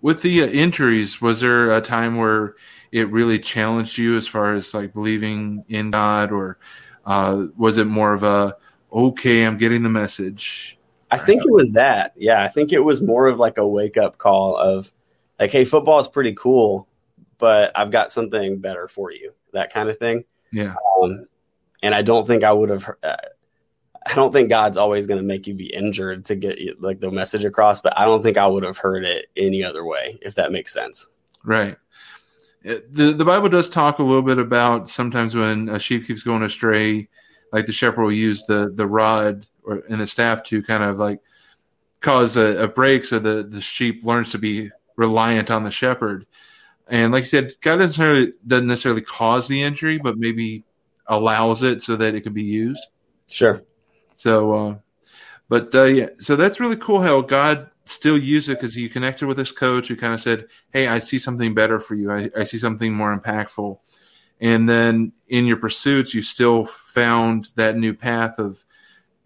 [0.00, 2.54] with the uh, injuries, was there a time where
[2.92, 6.58] it really challenged you as far as like believing in God, or
[7.04, 8.56] uh, was it more of a
[8.92, 10.78] okay, I'm getting the message?
[11.10, 12.12] I think it was that.
[12.16, 14.92] Yeah, I think it was more of like a wake up call of
[15.38, 16.86] like, hey, football is pretty cool,
[17.38, 19.32] but I've got something better for you.
[19.52, 20.24] That kind of thing.
[20.52, 20.74] Yeah.
[21.02, 21.26] Um,
[21.82, 22.90] and I don't think I would have.
[23.02, 23.16] Uh,
[24.04, 27.00] I don't think God's always going to make you be injured to get you, like
[27.00, 30.18] the message across, but I don't think I would have heard it any other way,
[30.22, 31.08] if that makes sense.
[31.44, 31.76] Right.
[32.68, 36.42] The the Bible does talk a little bit about sometimes when a sheep keeps going
[36.42, 37.08] astray,
[37.52, 40.98] like the shepherd will use the the rod or and the staff to kind of
[40.98, 41.20] like
[42.00, 46.26] cause a, a break so the the sheep learns to be reliant on the shepherd.
[46.88, 50.64] And like you said, God doesn't necessarily, doesn't necessarily cause the injury, but maybe
[51.06, 52.82] allows it so that it can be used.
[53.30, 53.62] Sure.
[54.14, 54.74] So, uh,
[55.48, 59.26] but uh, yeah, so that's really cool how God still use it because you connected
[59.26, 62.12] with this coach who kind of said, "Hey, I see something better for you.
[62.12, 63.78] I, I see something more impactful."
[64.40, 68.64] And then in your pursuits, you still found that new path of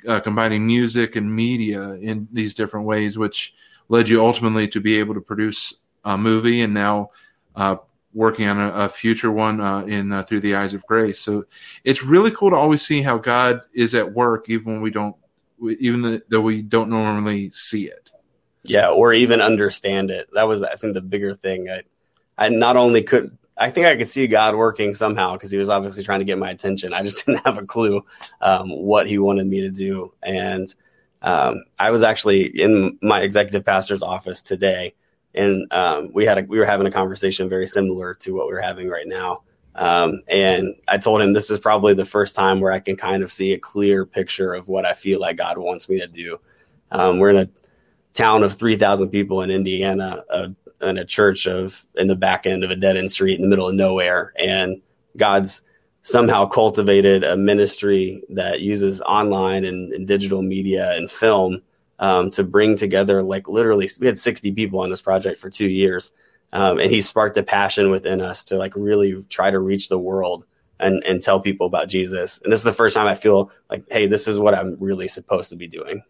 [0.09, 3.55] uh, combining music and media in these different ways, which
[3.89, 7.11] led you ultimately to be able to produce a movie and now
[7.55, 7.77] uh,
[8.15, 11.21] working on a, a future one uh, in uh, Through the Eyes of Grace.
[11.21, 11.45] So
[11.85, 15.17] it's really cool to always see how God is at work, even when we don't,
[15.61, 18.11] even though we don't normally see it.
[18.65, 20.29] Yeah, or even understand it.
[20.35, 21.69] That was, I think, the bigger thing.
[21.69, 21.83] I,
[22.39, 25.69] I not only could I think I could see God working somehow because he was
[25.69, 26.93] obviously trying to get my attention.
[26.93, 28.05] I just didn't have a clue
[28.41, 30.13] um, what he wanted me to do.
[30.23, 30.73] And
[31.23, 34.95] um, I was actually in my executive pastor's office today,
[35.35, 38.61] and um, we had a, we were having a conversation very similar to what we're
[38.61, 39.43] having right now.
[39.75, 43.23] Um, and I told him this is probably the first time where I can kind
[43.23, 46.41] of see a clear picture of what I feel like God wants me to do.
[46.91, 47.49] Um, we're in a
[48.15, 52.65] town of 3,000 people in Indiana, a in a church of in the back end
[52.65, 54.33] of a dead end street in the middle of nowhere.
[54.37, 54.83] And
[55.17, 55.63] God's
[56.03, 61.63] somehow cultivated a ministry that uses online and, and digital media and film
[62.01, 65.69] um, to bring together like literally we had 60 people on this project for two
[65.69, 66.11] years.
[66.53, 69.99] Um, and he sparked a passion within us to like really try to reach the
[69.99, 70.45] world
[70.81, 72.41] and, and tell people about Jesus.
[72.43, 75.09] And this is the first time I feel like, hey, this is what I'm really
[75.09, 76.03] supposed to be doing.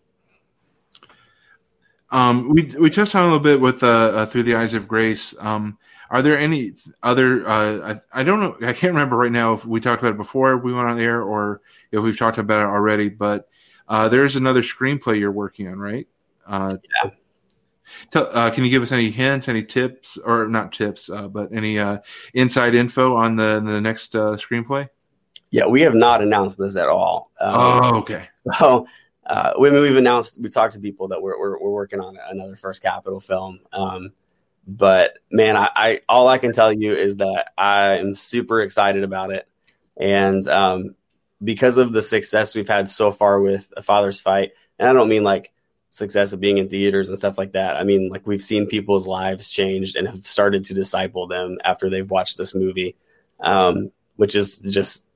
[2.13, 4.87] Um, we we touched on a little bit with uh, uh, through the eyes of
[4.87, 5.35] grace.
[5.41, 5.79] Um,
[6.11, 7.49] are there any other?
[7.49, 8.55] Uh, I, I, don't know.
[8.61, 11.23] I can't remember right now if we talked about it before we went on air
[11.23, 13.09] or if we've talked about it already.
[13.09, 13.49] But
[13.89, 16.07] uh, there's another screenplay you're working on, right?
[16.47, 17.11] Uh, yeah.
[18.11, 21.79] Tell, uh, can you give us any hints, any tips, or not tips, but any
[22.35, 24.89] inside info on the the next screenplay?
[25.51, 27.31] Yeah, we have not announced this at all.
[27.41, 28.29] Um, oh, okay.
[28.59, 28.87] So
[29.27, 32.57] uh, we, we've announced, we've talked to people that we're, we're, we're working on another
[32.57, 33.61] First Capital film.
[33.73, 34.13] Um,
[34.67, 39.05] but man, I, I, all I can tell you is that I am super excited
[39.05, 39.49] about it.
[39.97, 40.97] And um,
[41.43, 45.09] because of the success we've had so far with A Father's Fight, and I don't
[45.09, 45.53] mean like
[45.91, 47.77] success of being in theaters and stuff like that.
[47.77, 51.91] I mean, like we've seen people's lives changed and have started to disciple them after
[51.91, 52.97] they've watched this movie,
[53.41, 55.07] um, which is just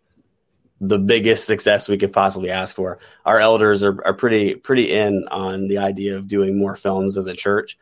[0.81, 2.99] the biggest success we could possibly ask for.
[3.25, 7.27] Our elders are, are pretty pretty in on the idea of doing more films as
[7.27, 7.79] a church.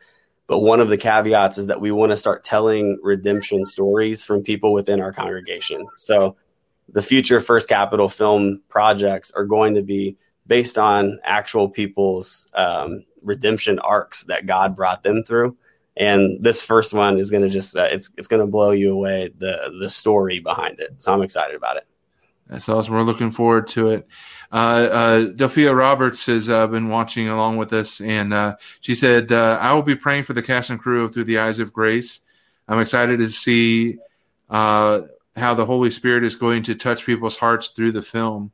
[0.47, 4.43] But one of the caveats is that we want to start telling redemption stories from
[4.43, 5.87] people within our congregation.
[5.95, 6.35] So
[6.89, 13.03] the future First Capital film projects are going to be based on actual people's um,
[13.23, 15.57] redemption arcs that God brought them through.
[15.97, 18.93] And this first one is going to just uh, it's it's going to blow you
[18.93, 21.01] away the the story behind it.
[21.01, 21.87] So I'm excited about it.
[22.47, 22.93] That's awesome.
[22.93, 24.07] We're looking forward to it.
[24.51, 29.31] Uh, uh, Delphia Roberts has uh, been watching along with us, and uh, she said,
[29.31, 31.73] uh, "I will be praying for the cast and crew of Through the Eyes of
[31.73, 32.21] Grace.
[32.67, 33.97] I'm excited to see
[34.49, 35.01] uh,
[35.35, 38.51] how the Holy Spirit is going to touch people's hearts through the film."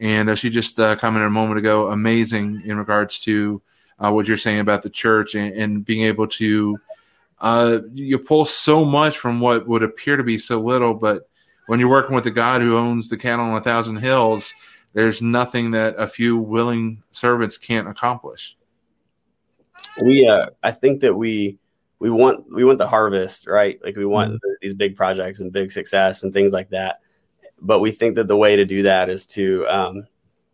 [0.00, 3.60] And she just commented a moment ago, amazing in regards to
[3.98, 6.78] what you're saying about the church and, and being able to
[7.92, 11.28] you pull so much from what would appear to be so little, but
[11.68, 14.54] when you're working with the God who owns the cattle on a thousand hills,
[14.94, 18.56] there's nothing that a few willing servants can't accomplish.
[20.02, 21.58] We, uh, I think that we,
[21.98, 23.78] we want, we want the harvest, right?
[23.84, 24.50] Like we want mm-hmm.
[24.62, 27.00] these big projects and big success and things like that.
[27.60, 30.06] But we think that the way to do that is to, um,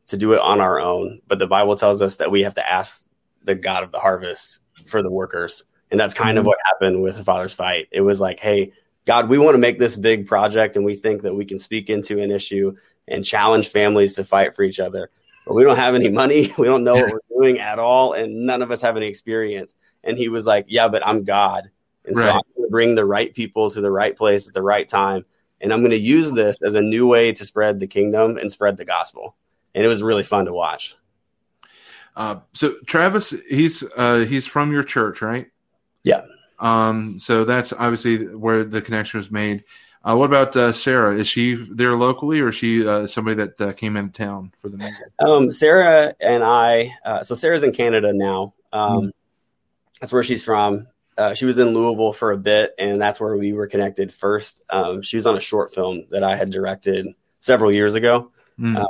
[0.08, 1.20] to do it on our own.
[1.28, 3.06] But the Bible tells us that we have to ask
[3.44, 5.62] the God of the harvest for the workers.
[5.92, 6.38] And that's kind mm-hmm.
[6.38, 7.86] of what happened with the Father's Fight.
[7.92, 8.72] It was like, hey,
[9.06, 11.90] God, we want to make this big project and we think that we can speak
[11.90, 15.10] into an issue and challenge families to fight for each other.
[15.46, 16.52] But we don't have any money.
[16.58, 18.14] We don't know what we're doing at all.
[18.14, 19.74] And none of us have any experience.
[20.02, 21.70] And he was like, Yeah, but I'm God.
[22.06, 22.22] And right.
[22.22, 24.88] so I'm going to bring the right people to the right place at the right
[24.88, 25.24] time.
[25.60, 28.50] And I'm going to use this as a new way to spread the kingdom and
[28.50, 29.34] spread the gospel.
[29.74, 30.96] And it was really fun to watch.
[32.16, 35.50] Uh, so Travis, he's uh, he's from your church, right?
[36.04, 36.22] Yeah.
[36.58, 39.64] Um, so that's obviously where the connection was made.
[40.04, 41.16] Uh, what about uh, Sarah?
[41.16, 44.68] Is she there locally, or is she uh, somebody that uh, came into town for
[44.68, 44.92] the movie?
[45.18, 46.94] Um, Sarah and I.
[47.04, 48.54] Uh, so Sarah's in Canada now.
[48.72, 49.12] Um, mm
[50.00, 50.88] That's where she's from.
[51.16, 54.62] Uh, she was in Louisville for a bit, and that's where we were connected first.
[54.68, 57.06] Um, she was on a short film that I had directed
[57.38, 58.86] several years ago, mm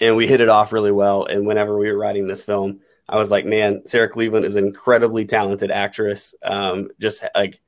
[0.00, 1.26] and we hit it off really well.
[1.26, 4.64] And whenever we were writing this film, I was like, man, Sarah Cleveland is an
[4.64, 6.32] incredibly talented actress.
[6.42, 7.60] Um, just like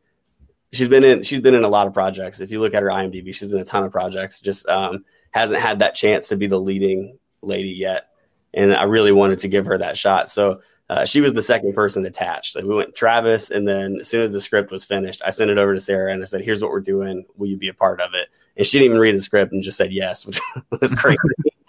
[0.73, 2.41] she's been in, she's been in a lot of projects.
[2.41, 4.41] If you look at her IMDb, she's in a ton of projects.
[4.41, 8.11] Just um, hasn't had that chance to be the leading lady yet,
[8.55, 10.31] and I really wanted to give her that shot.
[10.31, 12.55] So uh, she was the second person attached.
[12.55, 15.51] Like we went Travis, and then as soon as the script was finished, I sent
[15.51, 17.27] it over to Sarah and I said, "Here's what we're doing.
[17.37, 19.63] Will you be a part of it?" And she didn't even read the script and
[19.63, 20.39] just said yes, which
[20.81, 21.19] was crazy.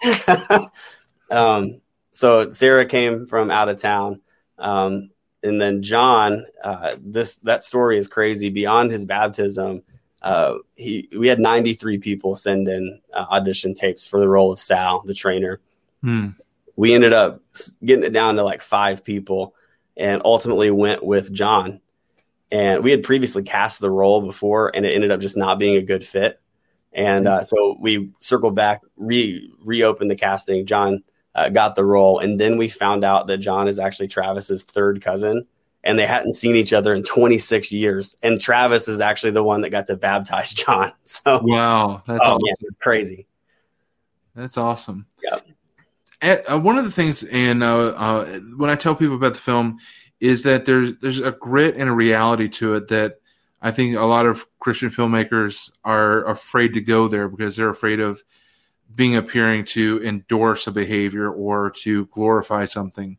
[1.30, 1.80] um,
[2.14, 4.20] so Sarah came from out of town.
[4.58, 5.10] Um,
[5.42, 8.48] and then John, uh, this that story is crazy.
[8.48, 9.82] Beyond his baptism,
[10.22, 14.60] uh, he we had 93 people send in uh, audition tapes for the role of
[14.60, 15.60] Sal, the trainer.
[16.02, 16.28] Hmm.
[16.76, 17.42] We ended up
[17.84, 19.54] getting it down to like five people,
[19.96, 21.80] and ultimately went with John.
[22.50, 25.76] And we had previously cast the role before, and it ended up just not being
[25.76, 26.40] a good fit.
[26.92, 30.64] And uh, so we circled back, re reopened the casting.
[30.64, 31.02] John
[31.34, 32.18] uh, got the role.
[32.18, 35.46] And then we found out that John is actually Travis's third cousin,
[35.82, 38.16] and they hadn't seen each other in 26 years.
[38.22, 40.92] And Travis is actually the one that got to baptize John.
[41.04, 42.40] So wow, that's oh, awesome.
[42.60, 43.26] it's crazy.
[44.34, 45.06] That's awesome.
[45.22, 45.38] Yeah.
[46.48, 49.78] Uh, one of the things, and uh, uh, when I tell people about the film,
[50.20, 53.20] is that there's there's a grit and a reality to it that
[53.60, 58.00] I think a lot of Christian filmmakers are afraid to go there because they're afraid
[58.00, 58.22] of
[58.94, 63.18] being appearing to endorse a behavior or to glorify something.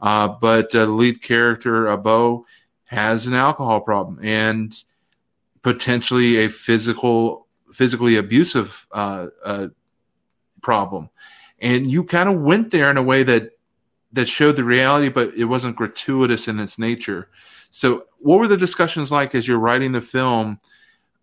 [0.00, 2.46] Uh, but uh, the lead character, uh, Bo,
[2.84, 4.76] has an alcohol problem and
[5.62, 9.68] potentially a physical, physically abusive uh, uh,
[10.62, 11.10] problem.
[11.58, 13.50] And you kind of went there in a way that
[14.12, 17.28] that showed the reality, but it wasn't gratuitous in its nature.
[17.70, 20.60] So, what were the discussions like as you're writing the film?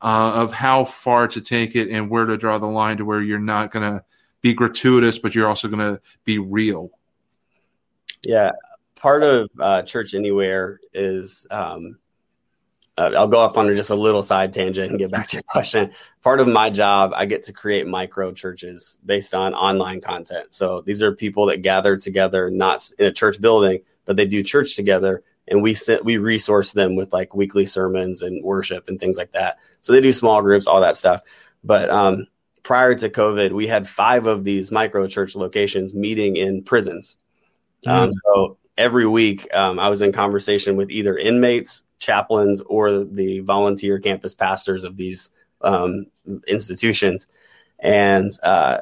[0.03, 3.21] Uh, of how far to take it and where to draw the line to where
[3.21, 4.03] you're not going to
[4.41, 6.91] be gratuitous, but you're also going to be real.
[8.21, 8.51] Yeah,
[8.95, 11.97] part of uh, Church Anywhere is um,
[12.97, 15.43] uh, I'll go off on just a little side tangent and get back to your
[15.43, 15.93] question.
[16.21, 20.53] Part of my job, I get to create micro churches based on online content.
[20.53, 24.43] So these are people that gather together, not in a church building, but they do
[24.43, 28.99] church together and we sit, we resource them with like weekly sermons and worship and
[28.99, 29.57] things like that.
[29.81, 31.21] So they do small groups, all that stuff.
[31.63, 32.27] But um,
[32.63, 37.17] prior to COVID, we had five of these micro church locations meeting in prisons.
[37.85, 43.41] Um, so every week, um, I was in conversation with either inmates, chaplains, or the
[43.41, 46.05] volunteer campus pastors of these um,
[46.47, 47.27] institutions.
[47.79, 48.81] And uh,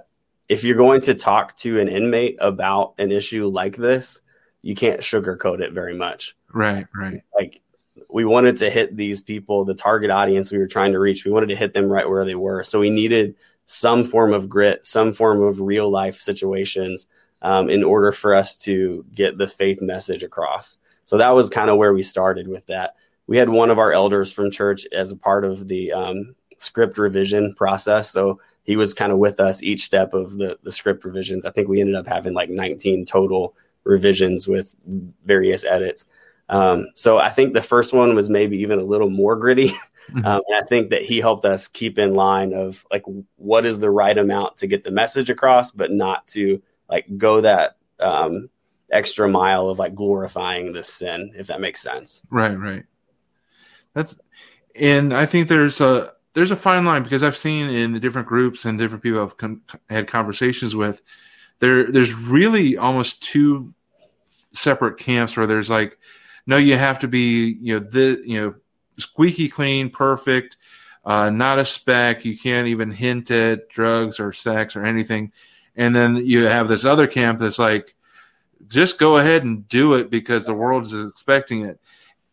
[0.49, 4.21] if you're going to talk to an inmate about an issue like this,
[4.61, 6.35] you can't sugarcoat it very much.
[6.53, 7.21] Right, right.
[7.37, 7.61] Like
[8.09, 11.25] we wanted to hit these people, the target audience we were trying to reach.
[11.25, 12.63] We wanted to hit them right where they were.
[12.63, 13.35] So we needed
[13.65, 17.07] some form of grit, some form of real life situations
[17.41, 20.77] um, in order for us to get the faith message across.
[21.05, 22.95] So that was kind of where we started with that.
[23.27, 26.97] We had one of our elders from church as a part of the um, script
[26.97, 28.09] revision process.
[28.11, 31.45] So he was kind of with us each step of the, the script revisions.
[31.45, 34.75] I think we ended up having like 19 total revisions with
[35.25, 36.05] various edits.
[36.49, 39.73] Um, so I think the first one was maybe even a little more gritty.
[40.09, 40.25] Mm-hmm.
[40.25, 43.03] Um, and I think that he helped us keep in line of like
[43.35, 46.59] what is the right amount to get the message across, but not to
[46.89, 48.49] like go that um,
[48.91, 52.23] extra mile of like glorifying the sin, if that makes sense.
[52.31, 52.83] Right, right.
[53.93, 54.19] That's
[54.75, 58.27] and I think there's a there's a fine line because I've seen in the different
[58.27, 61.01] groups and different people I've con- had conversations with
[61.61, 63.73] there there's really almost two
[64.51, 65.97] separate camps where there's like
[66.45, 68.53] no you have to be you know the you know
[68.97, 70.57] squeaky clean perfect
[71.03, 72.25] uh, not a speck.
[72.25, 75.31] You can't even hint at drugs or sex or anything.
[75.75, 77.95] And then you have this other camp that's like
[78.67, 81.79] just go ahead and do it because the world is expecting it.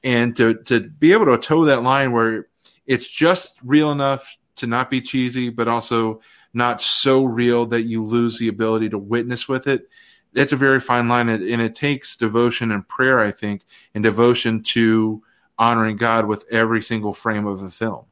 [0.04, 2.48] And to to be able to toe that line where
[2.86, 6.20] it's just real enough to not be cheesy but also
[6.58, 9.88] not so real that you lose the ability to witness with it.
[10.34, 13.62] It's a very fine line and it takes devotion and prayer i think
[13.94, 15.22] and devotion to
[15.58, 18.04] honoring god with every single frame of the film.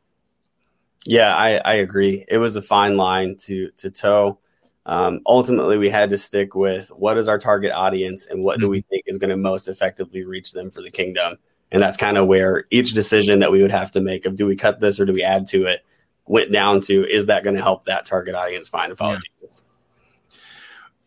[1.05, 2.25] Yeah i, I agree.
[2.29, 4.39] It was a fine line to to toe.
[4.87, 8.63] Um, ultimately we had to stick with what is our target audience and what mm-hmm.
[8.63, 11.37] do we think is going to most effectively reach them for the kingdom.
[11.73, 14.47] And that's kind of where each decision that we would have to make of do
[14.47, 15.85] we cut this or do we add to it
[16.27, 19.21] went down to is that going to help that target audience find and follow yeah.
[19.41, 19.65] Jesus?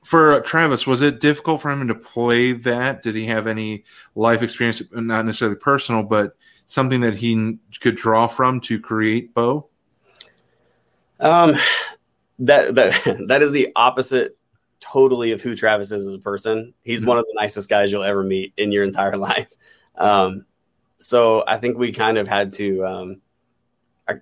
[0.03, 3.03] For uh, Travis, was it difficult for him to play that?
[3.03, 3.83] Did he have any
[4.15, 9.67] life experience, not necessarily personal, but something that he could draw from to create Bo?
[11.19, 11.57] Um,
[12.39, 14.37] that that that is the opposite
[14.79, 16.73] totally of who Travis is as a person.
[16.83, 17.09] He's mm-hmm.
[17.09, 19.49] one of the nicest guys you'll ever meet in your entire life.
[19.95, 20.45] Um,
[20.97, 23.21] so I think we kind of had to um,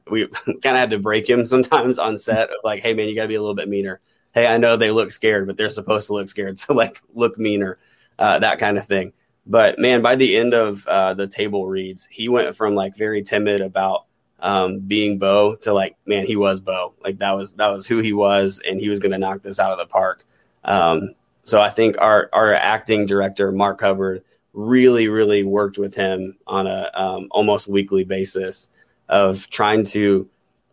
[0.09, 3.15] we kind of had to break him sometimes on set of like, hey man, you
[3.15, 3.99] got to be a little bit meaner.
[4.33, 7.38] Hey, I know they look scared, but they're supposed to look scared, so like look
[7.38, 7.77] meaner,
[8.19, 9.13] uh, that kind of thing.
[9.45, 13.23] But man, by the end of uh, the table reads, he went from like very
[13.23, 14.05] timid about
[14.39, 16.93] um, being Bo to like, man, he was Bo.
[17.03, 19.59] Like that was that was who he was, and he was going to knock this
[19.59, 20.25] out of the park.
[20.65, 24.23] Um, so I think our our acting director Mark Hubbard
[24.53, 28.69] really really worked with him on a um, almost weekly basis
[29.10, 30.30] of trying to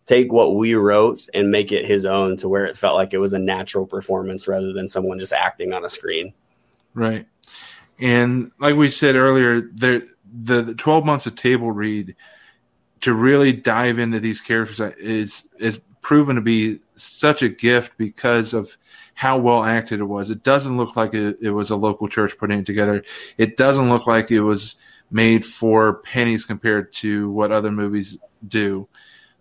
[0.06, 3.18] take what we wrote and make it his own to where it felt like it
[3.18, 6.34] was a natural performance rather than someone just acting on a screen.
[6.92, 7.26] Right.
[7.98, 10.02] And like we said earlier, there
[10.42, 12.16] the, the 12 months of table read
[13.00, 18.52] to really dive into these characters is is proven to be such a gift because
[18.52, 18.76] of
[19.14, 20.30] how well acted it was.
[20.30, 23.04] It doesn't look like it, it was a local church putting it together.
[23.38, 24.76] It doesn't look like it was
[25.14, 28.88] made for pennies compared to what other movies do.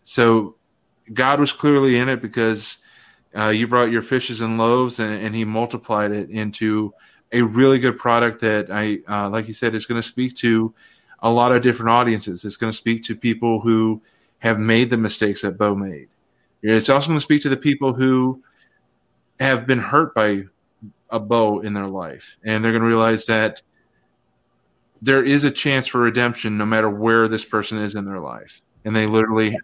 [0.04, 0.56] So
[1.12, 2.78] God was clearly in it because
[3.36, 6.94] uh, you brought your fishes and loaves and, and, He multiplied it into
[7.32, 10.72] a really good product that I, uh, like you said, is going to speak to
[11.24, 12.46] a lot of different audiences.
[12.46, 14.00] It's going to speak to people who
[14.38, 16.10] have made the mistakes that Bo made.
[16.62, 18.44] It's also going to speak to the people who
[19.40, 20.44] have been hurt by
[21.10, 23.64] a Bo in their life, and they're going to realize that
[25.04, 28.62] there is a chance for redemption no matter where this person is in their life.
[28.86, 29.58] And they literally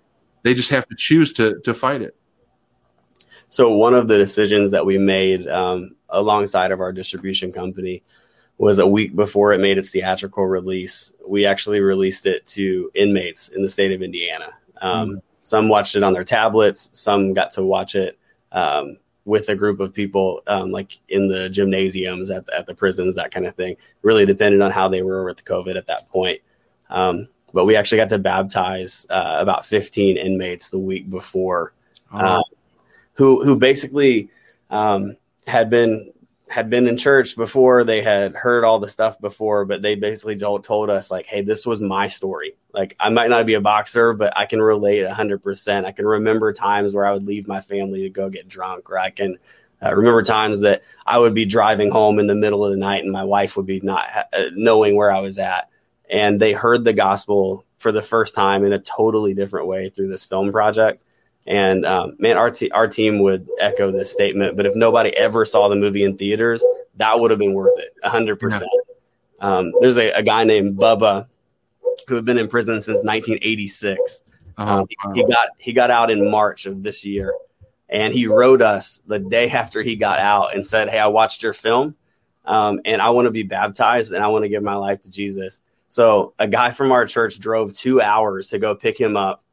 [0.44, 2.16] they just have to choose to to fight it.
[3.48, 8.04] So one of the decisions that we made um, alongside of our distribution company
[8.58, 13.48] was a week before it made its theatrical release we actually released it to inmates
[13.48, 14.54] in the state of indiana.
[14.82, 15.22] Um, mm.
[15.44, 18.20] some watched it on their tablets some got to watch it
[18.52, 18.98] um,
[19.30, 23.16] with a group of people, um, like in the gymnasiums at the, at the prisons,
[23.16, 23.78] that kind of thing.
[24.02, 26.42] Really depended on how they were with the COVID at that point.
[26.90, 31.74] Um, but we actually got to baptize uh, about 15 inmates the week before,
[32.12, 32.42] uh,
[33.14, 34.30] who who basically
[34.72, 35.16] um,
[35.46, 36.12] had been
[36.50, 40.36] had been in church before they had heard all the stuff before but they basically
[40.38, 42.56] told, us like hey this was my story.
[42.74, 46.54] Like i might not be a boxer but i can relate 100% i can remember
[46.54, 49.38] times where i would leave my family to go get drunk or i can
[49.84, 53.04] uh, remember times that i would be driving home in the middle of the night
[53.04, 55.70] and my wife would be not uh, knowing where i was at.
[56.12, 60.10] And they heard the gospel for the first time in a totally different way through
[60.10, 61.04] this film project
[61.50, 64.56] and um, man, our, te- our team would echo this statement.
[64.56, 66.64] But if nobody ever saw the movie in theaters,
[66.98, 68.62] that would have been worth it, 100%.
[69.42, 71.28] Um, there's a, a, guy named Bubba
[72.08, 74.38] who had been in prison since 1986.
[74.58, 77.34] Oh, um, he, he got he got out in March of this year,
[77.88, 81.42] and he wrote us the day after he got out and said, "Hey, I watched
[81.42, 81.96] your film.
[82.46, 85.10] um, and I want to be baptized and I want to give my life to
[85.10, 85.62] Jesus.
[85.88, 89.44] So a guy from our church drove two hours to go pick him up,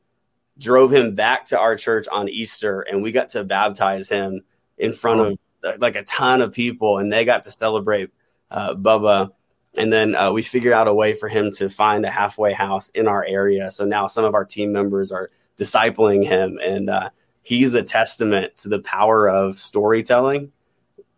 [0.59, 4.43] drove him back to our church on Easter, and we got to baptize him
[4.79, 5.39] in front of
[5.79, 8.11] like a ton of people, and they got to celebrate
[8.51, 9.31] uh, Bubba.
[9.79, 12.89] And then uh, we figured out a way for him to find a halfway house
[12.91, 13.71] in our area.
[13.71, 17.11] So now some of our team members are discipling him, and uh,
[17.43, 20.53] he's a testament to the power of storytelling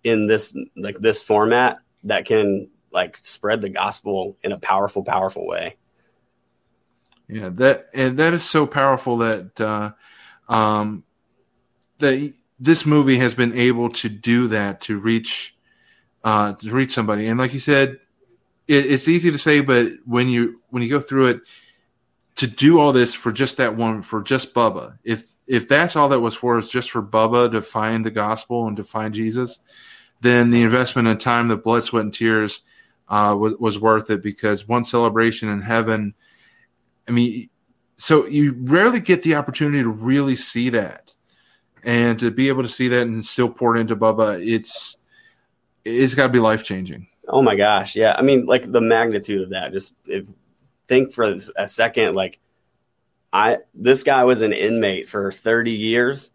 [0.02, 5.46] in this like this format that can like spread the gospel in a powerful, powerful
[5.46, 5.76] way.
[7.28, 9.92] Yeah, that and that is so powerful that uh,
[10.48, 11.04] um,
[11.98, 15.54] that this movie has been able to do that to reach
[16.24, 17.26] uh, to reach somebody.
[17.26, 18.00] And like you said,
[18.66, 21.40] it, it's easy to say, but when you when you go through it,
[22.36, 26.08] to do all this for just that one, for just Bubba, if if that's all
[26.08, 29.60] that was for is just for Bubba to find the gospel and to find Jesus,
[30.20, 32.62] then the investment in time, the blood, sweat, and tears
[33.08, 36.14] uh, was, was worth it because one celebration in heaven.
[37.08, 37.48] I mean,
[37.96, 41.14] so you rarely get the opportunity to really see that,
[41.82, 44.96] and to be able to see that and still pour it into Bubba, it's
[45.84, 47.08] it's got to be life changing.
[47.28, 48.14] Oh my gosh, yeah.
[48.16, 49.72] I mean, like the magnitude of that.
[49.72, 50.26] Just if,
[50.86, 52.38] think for a second, like
[53.32, 56.30] I this guy was an inmate for 30 years,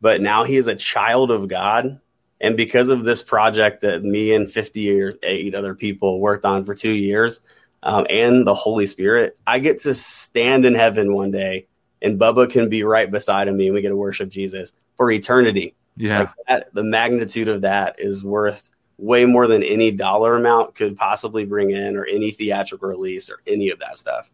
[0.00, 2.00] but now he is a child of God
[2.40, 6.64] and because of this project that me and 50 or eight other people worked on
[6.64, 7.40] for two years,
[7.86, 11.68] um, and the Holy Spirit, I get to stand in heaven one day
[12.02, 15.08] and Bubba can be right beside of me and we get to worship Jesus for
[15.08, 15.76] eternity.
[15.96, 16.18] Yeah.
[16.18, 18.68] Like that, the magnitude of that is worth
[18.98, 23.38] way more than any dollar amount could possibly bring in or any theatrical release or
[23.46, 24.28] any of that stuff.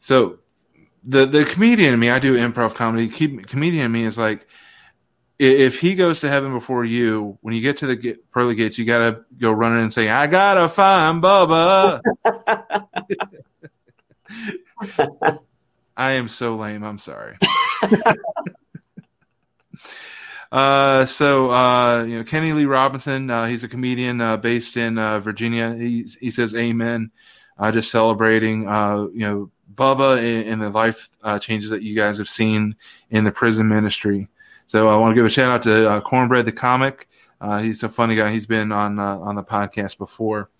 [0.00, 0.40] So
[1.04, 3.08] the the comedian in me, I do improv comedy.
[3.08, 4.44] Comedian in me is like,
[5.38, 8.84] if he goes to heaven before you, when you get to the pearly gates, you
[8.84, 12.00] got to go running and say, "I gotta find Bubba."
[15.96, 16.82] I am so lame.
[16.82, 17.36] I'm sorry.
[20.52, 23.30] uh, so uh, you know, Kenny Lee Robinson.
[23.30, 25.72] Uh, he's a comedian uh, based in uh, Virginia.
[25.74, 27.12] He he says, "Amen."
[27.58, 31.08] Uh, just celebrating, you know, Bubba and, and the life
[31.40, 32.76] changes that you guys have seen
[33.10, 34.28] in the prison ministry.
[34.68, 37.08] So I want to give a shout out to uh, Cornbread the comic.
[37.40, 38.30] Uh, he's a funny guy.
[38.30, 40.50] He's been on uh, on the podcast before.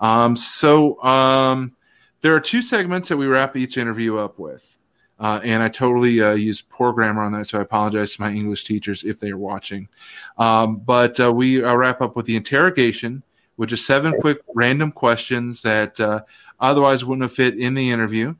[0.00, 1.76] Um, so um,
[2.22, 4.78] there are two segments that we wrap each interview up with.
[5.20, 8.32] Uh, and I totally uh, use poor grammar on that, so I apologize to my
[8.32, 9.86] English teachers if they're watching.
[10.38, 13.22] Um, but uh, we wrap up with the interrogation,
[13.56, 16.00] which is seven quick random questions that
[16.58, 18.34] otherwise wouldn't have fit in the interview.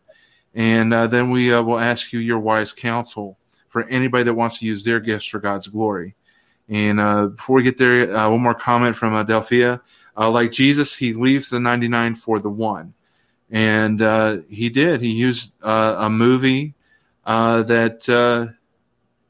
[0.54, 3.38] And then we will ask you your wise counsel
[3.72, 6.14] for anybody that wants to use their gifts for God's glory.
[6.68, 9.80] And uh, before we get there, uh, one more comment from Adelphia.
[10.14, 12.92] Uh, like Jesus, he leaves the 99 for the one.
[13.50, 15.00] And uh, he did.
[15.00, 16.74] He used uh, a movie
[17.24, 18.02] uh, that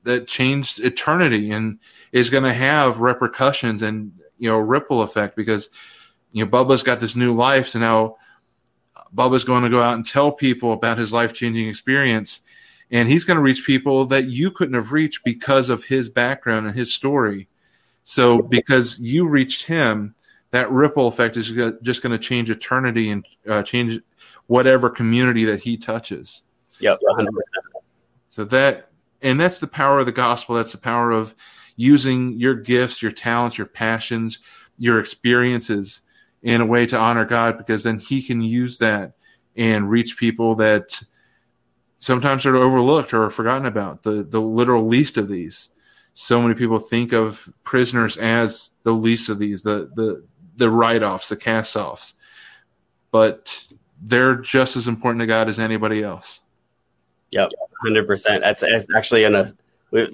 [0.05, 1.79] that changed eternity and
[2.11, 5.69] is going to have repercussions and you know ripple effect because
[6.33, 8.17] you know Bubba's got this new life, so now
[9.15, 12.41] Bubba's going to go out and tell people about his life changing experience
[12.93, 16.67] and he's going to reach people that you couldn't have reached because of his background
[16.67, 17.49] and his story.
[18.05, 20.15] So because you reached him,
[20.51, 21.51] that ripple effect is
[21.83, 23.99] just going to change eternity and uh, change
[24.47, 26.43] whatever community that he touches.
[26.81, 27.29] Yep, 100%.
[28.29, 28.91] So that
[29.23, 30.57] and that's the power of the gospel.
[30.57, 31.35] That's the power of
[31.77, 34.41] using your gifts, your talents, your passions,
[34.77, 36.03] your experiences
[36.43, 39.13] in a way to honor God because then he can use that
[39.57, 41.01] and reach people that
[42.03, 44.03] sometimes are overlooked or forgotten about.
[44.03, 45.71] The the literal least of these.
[46.15, 50.25] So many people think of prisoners as the least of these, the the
[50.57, 52.15] the write offs, the cast offs,
[53.11, 53.73] but
[54.03, 56.41] they're just as important to God as anybody else.
[57.31, 57.51] Yep,
[57.81, 58.43] hundred percent.
[58.43, 59.53] That's, that's actually in a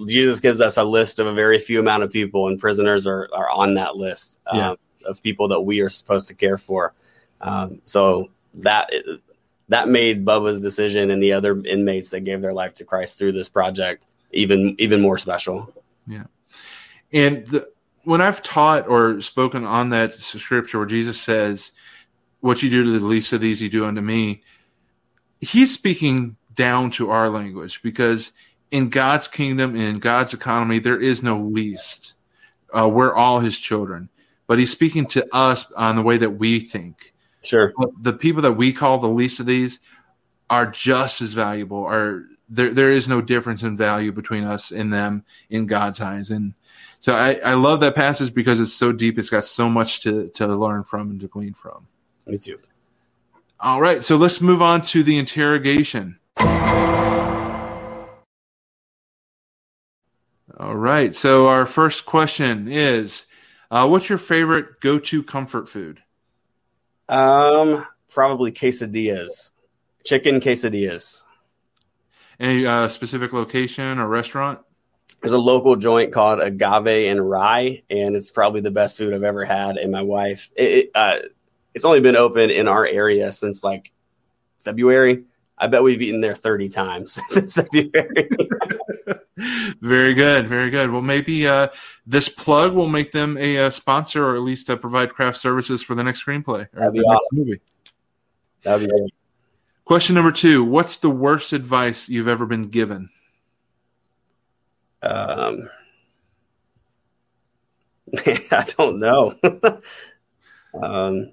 [0.07, 3.27] Jesus gives us a list of a very few amount of people, and prisoners are
[3.33, 4.75] are on that list um, yeah.
[5.05, 6.93] of people that we are supposed to care for.
[7.41, 8.89] Um, so that
[9.69, 13.31] that made Bubba's decision and the other inmates that gave their life to Christ through
[13.31, 15.73] this project even even more special.
[16.07, 16.25] Yeah,
[17.13, 17.69] and the,
[18.03, 21.71] when I've taught or spoken on that scripture where Jesus says,
[22.41, 24.43] "What you do to the least of these, you do unto me,"
[25.39, 28.33] he's speaking down to our language because
[28.71, 32.13] in God's kingdom and in God's economy, there is no least.
[32.77, 34.09] Uh, we're all His children,
[34.45, 37.13] but He's speaking to us on the way that we think
[37.43, 37.73] Sure.
[37.77, 39.79] But the people that we call the least of these
[40.49, 44.91] are just as valuable, are there there is no difference in value between us and
[44.91, 46.31] them in God's eyes.
[46.31, 46.53] And
[46.99, 49.17] so I, I love that passage because it's so deep.
[49.19, 51.87] It's got so much to to learn from and to glean from.
[52.25, 52.57] Me too.
[53.61, 56.17] All right, so let's move on to the interrogation.
[60.57, 63.25] All right, so our first question is
[63.69, 66.01] uh, What's your favorite go to comfort food?
[67.09, 69.51] Um, probably quesadillas,
[70.05, 71.23] chicken quesadillas.
[72.39, 74.59] Any uh, specific location or restaurant?
[75.21, 79.23] There's a local joint called Agave and Rye, and it's probably the best food I've
[79.23, 79.75] ever had.
[79.75, 81.17] And my wife, it, it, uh,
[81.73, 83.91] it's only been open in our area since like
[84.61, 85.23] February.
[85.57, 88.29] I bet we've eaten there 30 times since February.
[89.81, 90.91] very good, very good.
[90.91, 91.69] Well, maybe uh,
[92.05, 95.81] this plug will make them a, uh, sponsor or at least uh, provide craft services
[95.81, 96.67] for the next screenplay.
[96.71, 97.37] That'd be awesome.
[97.37, 97.61] Movie.
[98.63, 99.13] That'd be great.
[99.85, 103.09] Question number two What's the worst advice you've ever been given?
[105.01, 105.69] Um,
[108.25, 109.35] I don't know.
[110.83, 111.31] um,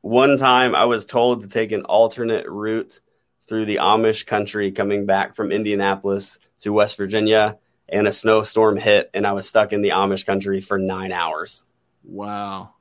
[0.00, 3.00] one time I was told to take an alternate route
[3.46, 7.58] through the Amish country coming back from Indianapolis to West Virginia,
[7.88, 11.64] and a snowstorm hit, and I was stuck in the Amish country for nine hours.
[12.02, 12.74] Wow.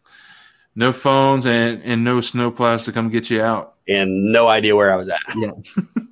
[0.76, 3.76] No phones and, and no snowplows to come get you out.
[3.88, 5.20] And no idea where I was at.
[5.36, 5.52] Yeah.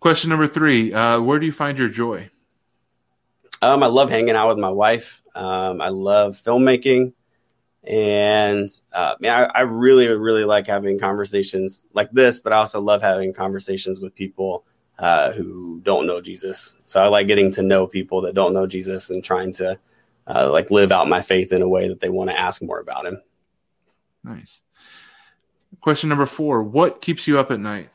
[0.00, 2.30] Question number three uh, Where do you find your joy?
[3.62, 5.22] Um, I love hanging out with my wife.
[5.34, 7.14] Um, I love filmmaking.
[7.84, 12.80] And uh, man, I, I, really, really like having conversations like this, but I also
[12.80, 14.64] love having conversations with people
[14.98, 16.74] uh, who don't know Jesus.
[16.86, 19.78] So I like getting to know people that don't know Jesus and trying to
[20.26, 22.80] uh, like live out my faith in a way that they want to ask more
[22.80, 23.20] about him.
[24.24, 24.62] Nice.
[25.80, 27.90] Question number four What keeps you up at night?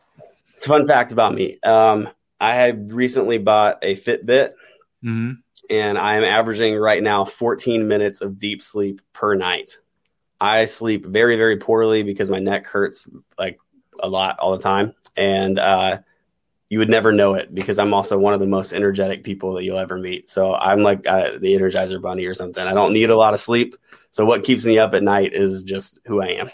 [0.53, 1.59] It's a fun fact about me.
[1.63, 4.51] Um, I had recently bought a Fitbit,
[5.03, 5.31] mm-hmm.
[5.69, 9.77] and I am averaging right now 14 minutes of deep sleep per night.
[10.39, 13.07] I sleep very, very poorly because my neck hurts
[13.39, 13.59] like
[13.99, 14.93] a lot all the time.
[15.15, 15.99] And uh,
[16.73, 19.63] you would never know it because I'm also one of the most energetic people that
[19.63, 20.27] you'll ever meet.
[20.27, 22.65] So I'm like uh, the Energizer Bunny or something.
[22.65, 23.75] I don't need a lot of sleep.
[24.09, 26.49] So what keeps me up at night is just who I am.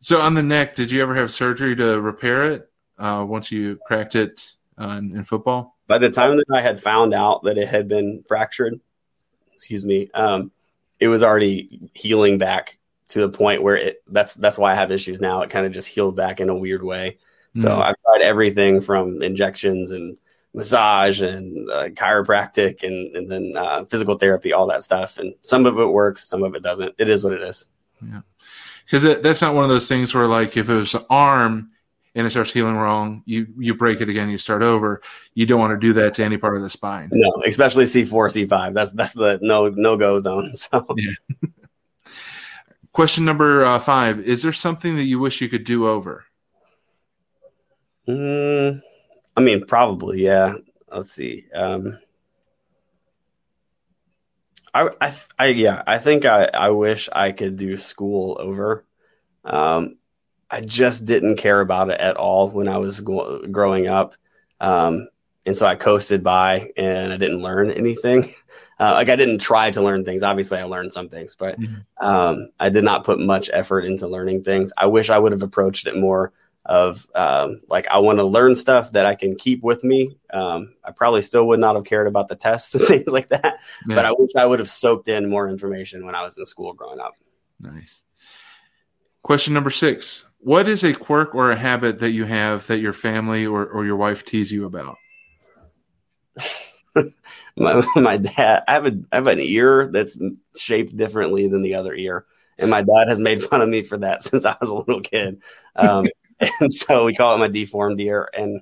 [0.00, 2.68] So on the neck, did you ever have surgery to repair it
[2.98, 4.44] uh, once you cracked it
[4.76, 5.76] uh, in, in, football?
[5.86, 8.80] By the time that I had found out that it had been fractured,
[9.52, 10.50] excuse me, um,
[10.98, 12.78] it was already healing back
[13.10, 14.02] to the point where it.
[14.08, 15.42] That's that's why I have issues now.
[15.42, 17.18] It kind of just healed back in a weird way.
[17.56, 17.82] So mm.
[17.82, 20.16] I've tried everything from injections and
[20.54, 25.18] massage and uh, chiropractic and, and then uh, physical therapy, all that stuff.
[25.18, 26.94] And some of it works, some of it doesn't.
[26.98, 27.66] It is what it is.
[28.06, 28.20] Yeah
[28.84, 31.70] because that's not one of those things where like if it was an arm
[32.14, 35.00] and it starts healing wrong, you you break it again, you start over.
[35.34, 37.08] You don't want to do that to any part of the spine.
[37.12, 38.74] No, especially C four, C five.
[38.74, 40.52] That's that's the no no go zone.
[40.54, 40.84] So.
[40.96, 41.48] Yeah.
[42.92, 46.26] Question number uh, five: Is there something that you wish you could do over?
[48.08, 48.82] Mm,
[49.36, 50.54] I mean, probably, yeah.
[50.90, 51.46] Let's see.
[51.54, 51.98] Um,
[54.74, 58.84] I, I, I, yeah, I think I, I wish I could do school over.
[59.44, 59.96] Um,
[60.50, 64.14] I just didn't care about it at all when I was go- growing up.
[64.60, 65.08] Um,
[65.44, 68.34] and so I coasted by and I didn't learn anything.
[68.80, 70.24] Uh, like I didn't try to learn things.
[70.24, 72.04] Obviously, I learned some things, but mm-hmm.
[72.04, 74.72] um, I did not put much effort into learning things.
[74.76, 76.32] I wish I would have approached it more
[76.64, 80.16] of um, like I want to learn stuff that I can keep with me.
[80.32, 83.58] Um, I probably still would not have cared about the tests and things like that,
[83.88, 83.94] yeah.
[83.94, 86.72] but I wish I would have soaked in more information when I was in school
[86.72, 87.14] growing up.
[87.60, 88.04] Nice.
[89.22, 92.92] Question number six: What is a quirk or a habit that you have that your
[92.92, 94.96] family or, or your wife tease you about?
[97.56, 100.18] my, my dad, I have a I have an ear that's
[100.56, 102.26] shaped differently than the other ear,
[102.58, 105.00] and my dad has made fun of me for that since I was a little
[105.00, 105.42] kid.
[105.76, 106.06] Um,
[106.60, 108.28] and so we call it my deformed ear.
[108.34, 108.60] And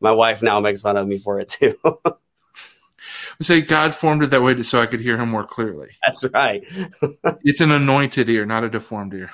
[0.00, 1.78] my wife now makes fun of me for it too.
[1.84, 5.90] we say God formed it that way so I could hear him more clearly.
[6.04, 6.64] That's right.
[7.42, 9.30] it's an anointed ear, not a deformed ear.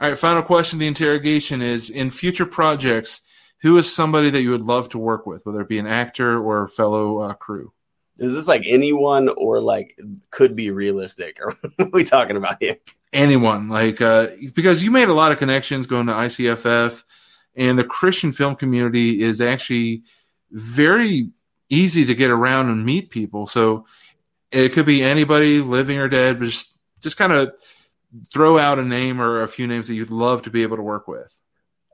[0.00, 0.78] All right, final question.
[0.78, 3.22] The interrogation is in future projects,
[3.62, 6.40] who is somebody that you would love to work with, whether it be an actor
[6.40, 7.72] or a fellow uh, crew?
[8.18, 9.98] Is this like anyone or like
[10.30, 11.38] could be realistic?
[11.42, 12.76] Or what are we talking about here?
[13.12, 17.02] anyone like uh, because you made a lot of connections going to ICFF
[17.56, 20.02] and the Christian film community is actually
[20.50, 21.30] very
[21.68, 23.46] easy to get around and meet people.
[23.46, 23.86] So
[24.50, 27.52] it could be anybody living or dead, but just just kind of
[28.32, 30.82] throw out a name or a few names that you'd love to be able to
[30.82, 31.34] work with.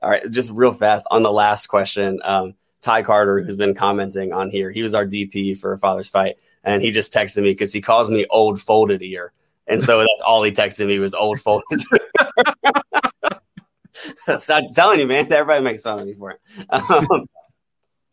[0.01, 2.19] All right, just real fast on the last question.
[2.23, 2.53] Um,
[2.85, 6.83] Ty Carter, who's been commenting on here, he was our DP for Father's Fight, and
[6.83, 9.33] he just texted me because he calls me old folded ear,
[9.65, 11.81] and so that's all he texted me was old folded.
[14.37, 16.39] so I'm telling you, man, everybody makes fun of me for it.
[16.69, 17.25] Um,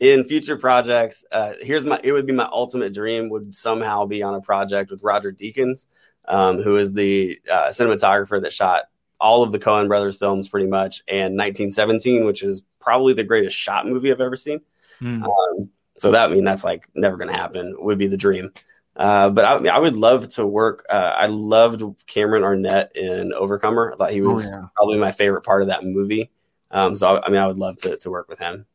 [0.00, 4.22] in future projects, uh, here's my it would be my ultimate dream would somehow be
[4.22, 5.86] on a project with Roger Deakins,
[6.26, 8.84] um, who is the uh, cinematographer that shot
[9.22, 13.56] all of the Coen brothers films pretty much and 1917, which is probably the greatest
[13.56, 14.60] shot movie I've ever seen.
[15.00, 15.24] Mm.
[15.24, 17.76] Um, so that I mean that's like never going to happen.
[17.78, 18.52] Would be the dream.
[18.94, 20.84] Uh, but I, I, would love to work.
[20.90, 23.94] Uh, I loved Cameron Arnett in Overcomer.
[23.94, 24.66] I thought he oh, was oh, yeah.
[24.76, 26.30] probably my favorite part of that movie.
[26.70, 28.66] Um, so I, I, mean, I would love to, to work with him.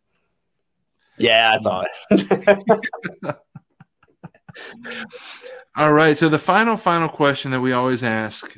[1.19, 3.35] Yeah, I saw it.
[5.75, 6.17] All right.
[6.17, 8.57] So the final, final question that we always ask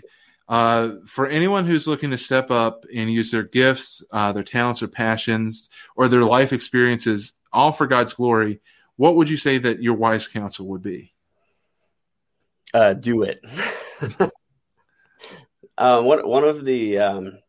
[0.50, 4.82] uh, for anyone who's looking to step up and use their gifts, uh, their talents
[4.82, 8.60] or passions, or their life experiences, all for God's glory,
[8.96, 11.14] what would you say that your wise counsel would be?
[12.74, 13.40] Uh, do it.
[15.78, 17.40] um, one one of the um,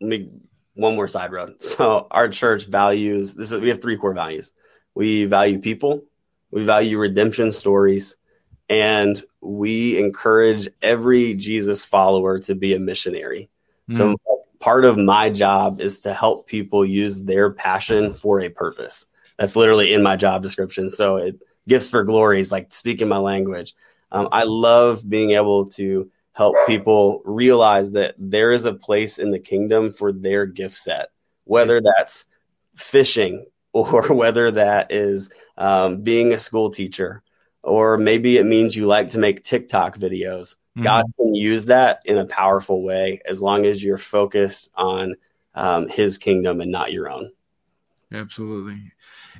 [0.00, 0.30] let me
[0.74, 1.54] one more side road.
[1.60, 3.52] So our church values this.
[3.52, 4.52] Is, we have three core values.
[4.94, 6.04] We value people.
[6.50, 8.16] We value redemption stories,
[8.68, 13.50] and we encourage every Jesus follower to be a missionary.
[13.90, 13.96] Mm.
[13.96, 14.16] So
[14.60, 19.06] part of my job is to help people use their passion for a purpose.
[19.38, 20.88] That's literally in my job description.
[20.88, 23.74] So it gifts for glory is like speaking my language.
[24.10, 29.30] Um, I love being able to help people realize that there is a place in
[29.30, 31.08] the kingdom for their gift set,
[31.44, 32.24] whether that's
[32.74, 37.22] fishing or whether that is um, being a school teacher,
[37.62, 40.56] or maybe it means you like to make TikTok videos.
[40.76, 40.82] Mm-hmm.
[40.82, 45.16] God can use that in a powerful way as long as you're focused on
[45.54, 47.30] um, His kingdom and not your own.
[48.12, 48.92] Absolutely,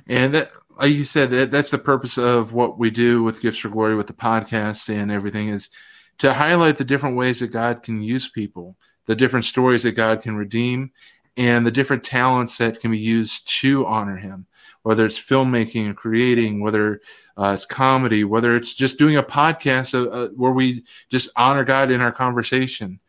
[0.07, 3.59] and that like you said, that, that's the purpose of what we do with Gifts
[3.59, 5.69] for Glory, with the podcast and everything, is
[6.19, 10.21] to highlight the different ways that God can use people, the different stories that God
[10.21, 10.91] can redeem,
[11.37, 14.47] and the different talents that can be used to honor Him.
[14.83, 16.99] Whether it's filmmaking and creating, whether
[17.37, 21.63] uh, it's comedy, whether it's just doing a podcast uh, uh, where we just honor
[21.63, 22.99] God in our conversation.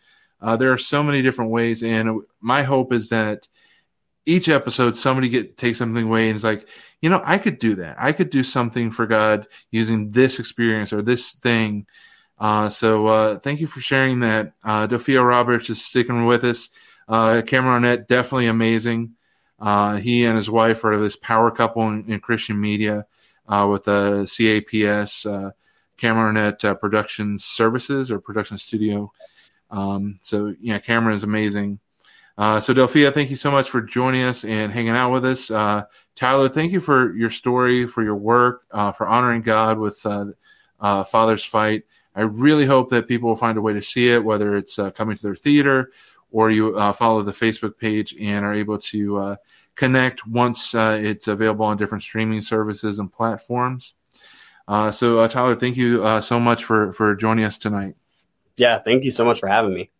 [0.40, 3.48] Uh, there are so many different ways, and my hope is that
[4.26, 6.68] each episode somebody get take something away and is like,
[7.00, 7.96] you know, I could do that.
[7.98, 11.86] I could do something for God using this experience or this thing.
[12.38, 14.52] Uh, so uh, thank you for sharing that.
[14.64, 16.70] Uh, Delphia Roberts is sticking with us.
[17.08, 19.14] Uh, Cameron Arnett, definitely amazing.
[19.58, 23.06] Uh, he and his wife are this power couple in, in Christian media
[23.48, 25.50] uh, with a CAPS, uh,
[25.96, 29.12] Cameron Arnett uh, Production Services or Production Studio.
[29.70, 31.78] Um, so yeah, Cameron is amazing.
[32.36, 35.50] Uh, so Delphia, thank you so much for joining us and hanging out with us.
[35.50, 35.84] Uh,
[36.16, 40.26] Tyler, thank you for your story, for your work, uh, for honoring God with uh,
[40.80, 41.84] uh, Father's Fight.
[42.16, 44.90] I really hope that people will find a way to see it, whether it's uh,
[44.90, 45.92] coming to their theater
[46.34, 49.36] or you follow the Facebook page and are able to
[49.76, 53.94] connect once it's available on different streaming services and platforms.
[54.68, 57.94] so Tyler, thank you so much for for joining us tonight.
[58.56, 59.90] Yeah, thank you so much for having me.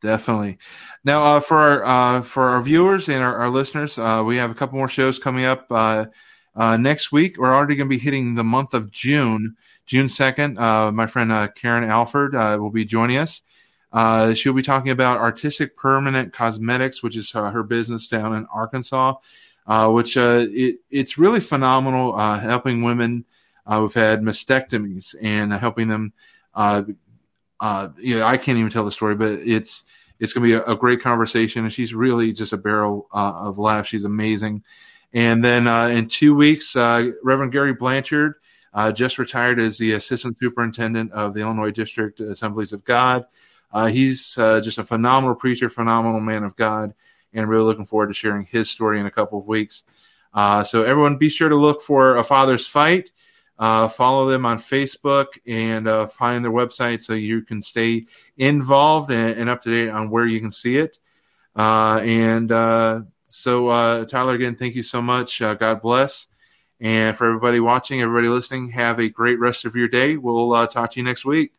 [0.00, 0.58] Definitely.
[1.04, 4.50] Now, uh, for our uh, for our viewers and our, our listeners, uh, we have
[4.50, 6.06] a couple more shows coming up uh,
[6.54, 7.38] uh, next week.
[7.38, 9.56] We're already going to be hitting the month of June,
[9.86, 10.58] June second.
[10.58, 13.42] Uh, my friend Karen Alford will be joining us.
[14.34, 19.14] She'll be talking about artistic permanent cosmetics, which is her business down in Arkansas.
[19.88, 23.24] which it, it's really phenomenal, helping women
[23.66, 26.12] who've had mastectomies and helping them
[27.60, 29.84] uh, you know, I can't even tell the story, but it's
[30.18, 31.64] it's going to be a, a, great conversation.
[31.64, 33.88] And she's really just a barrel uh, of laughs.
[33.88, 34.62] She's amazing.
[35.12, 38.34] And then uh, in two weeks, uh, Reverend Gary Blanchard
[38.72, 43.26] uh, just retired as the assistant superintendent of the Illinois District Assemblies of God.
[43.72, 46.94] Uh, he's uh, just a phenomenal preacher, phenomenal man of God,
[47.32, 49.84] and really looking forward to sharing his story in a couple of weeks.
[50.34, 53.10] so everyone, be sure to look for a Father's Fight.
[53.58, 58.04] Uh, follow them on Facebook and uh, find their website so you can stay
[58.36, 60.98] involved and, and, up to date on where you can see it.
[61.54, 65.40] Uh, and uh, so, uh, Tyler, again, thank you so much.
[65.40, 66.28] Uh, God bless.
[66.80, 70.18] And for everybody watching, everybody listening, have a great rest of your day.
[70.18, 71.52] We'll talk to you next week.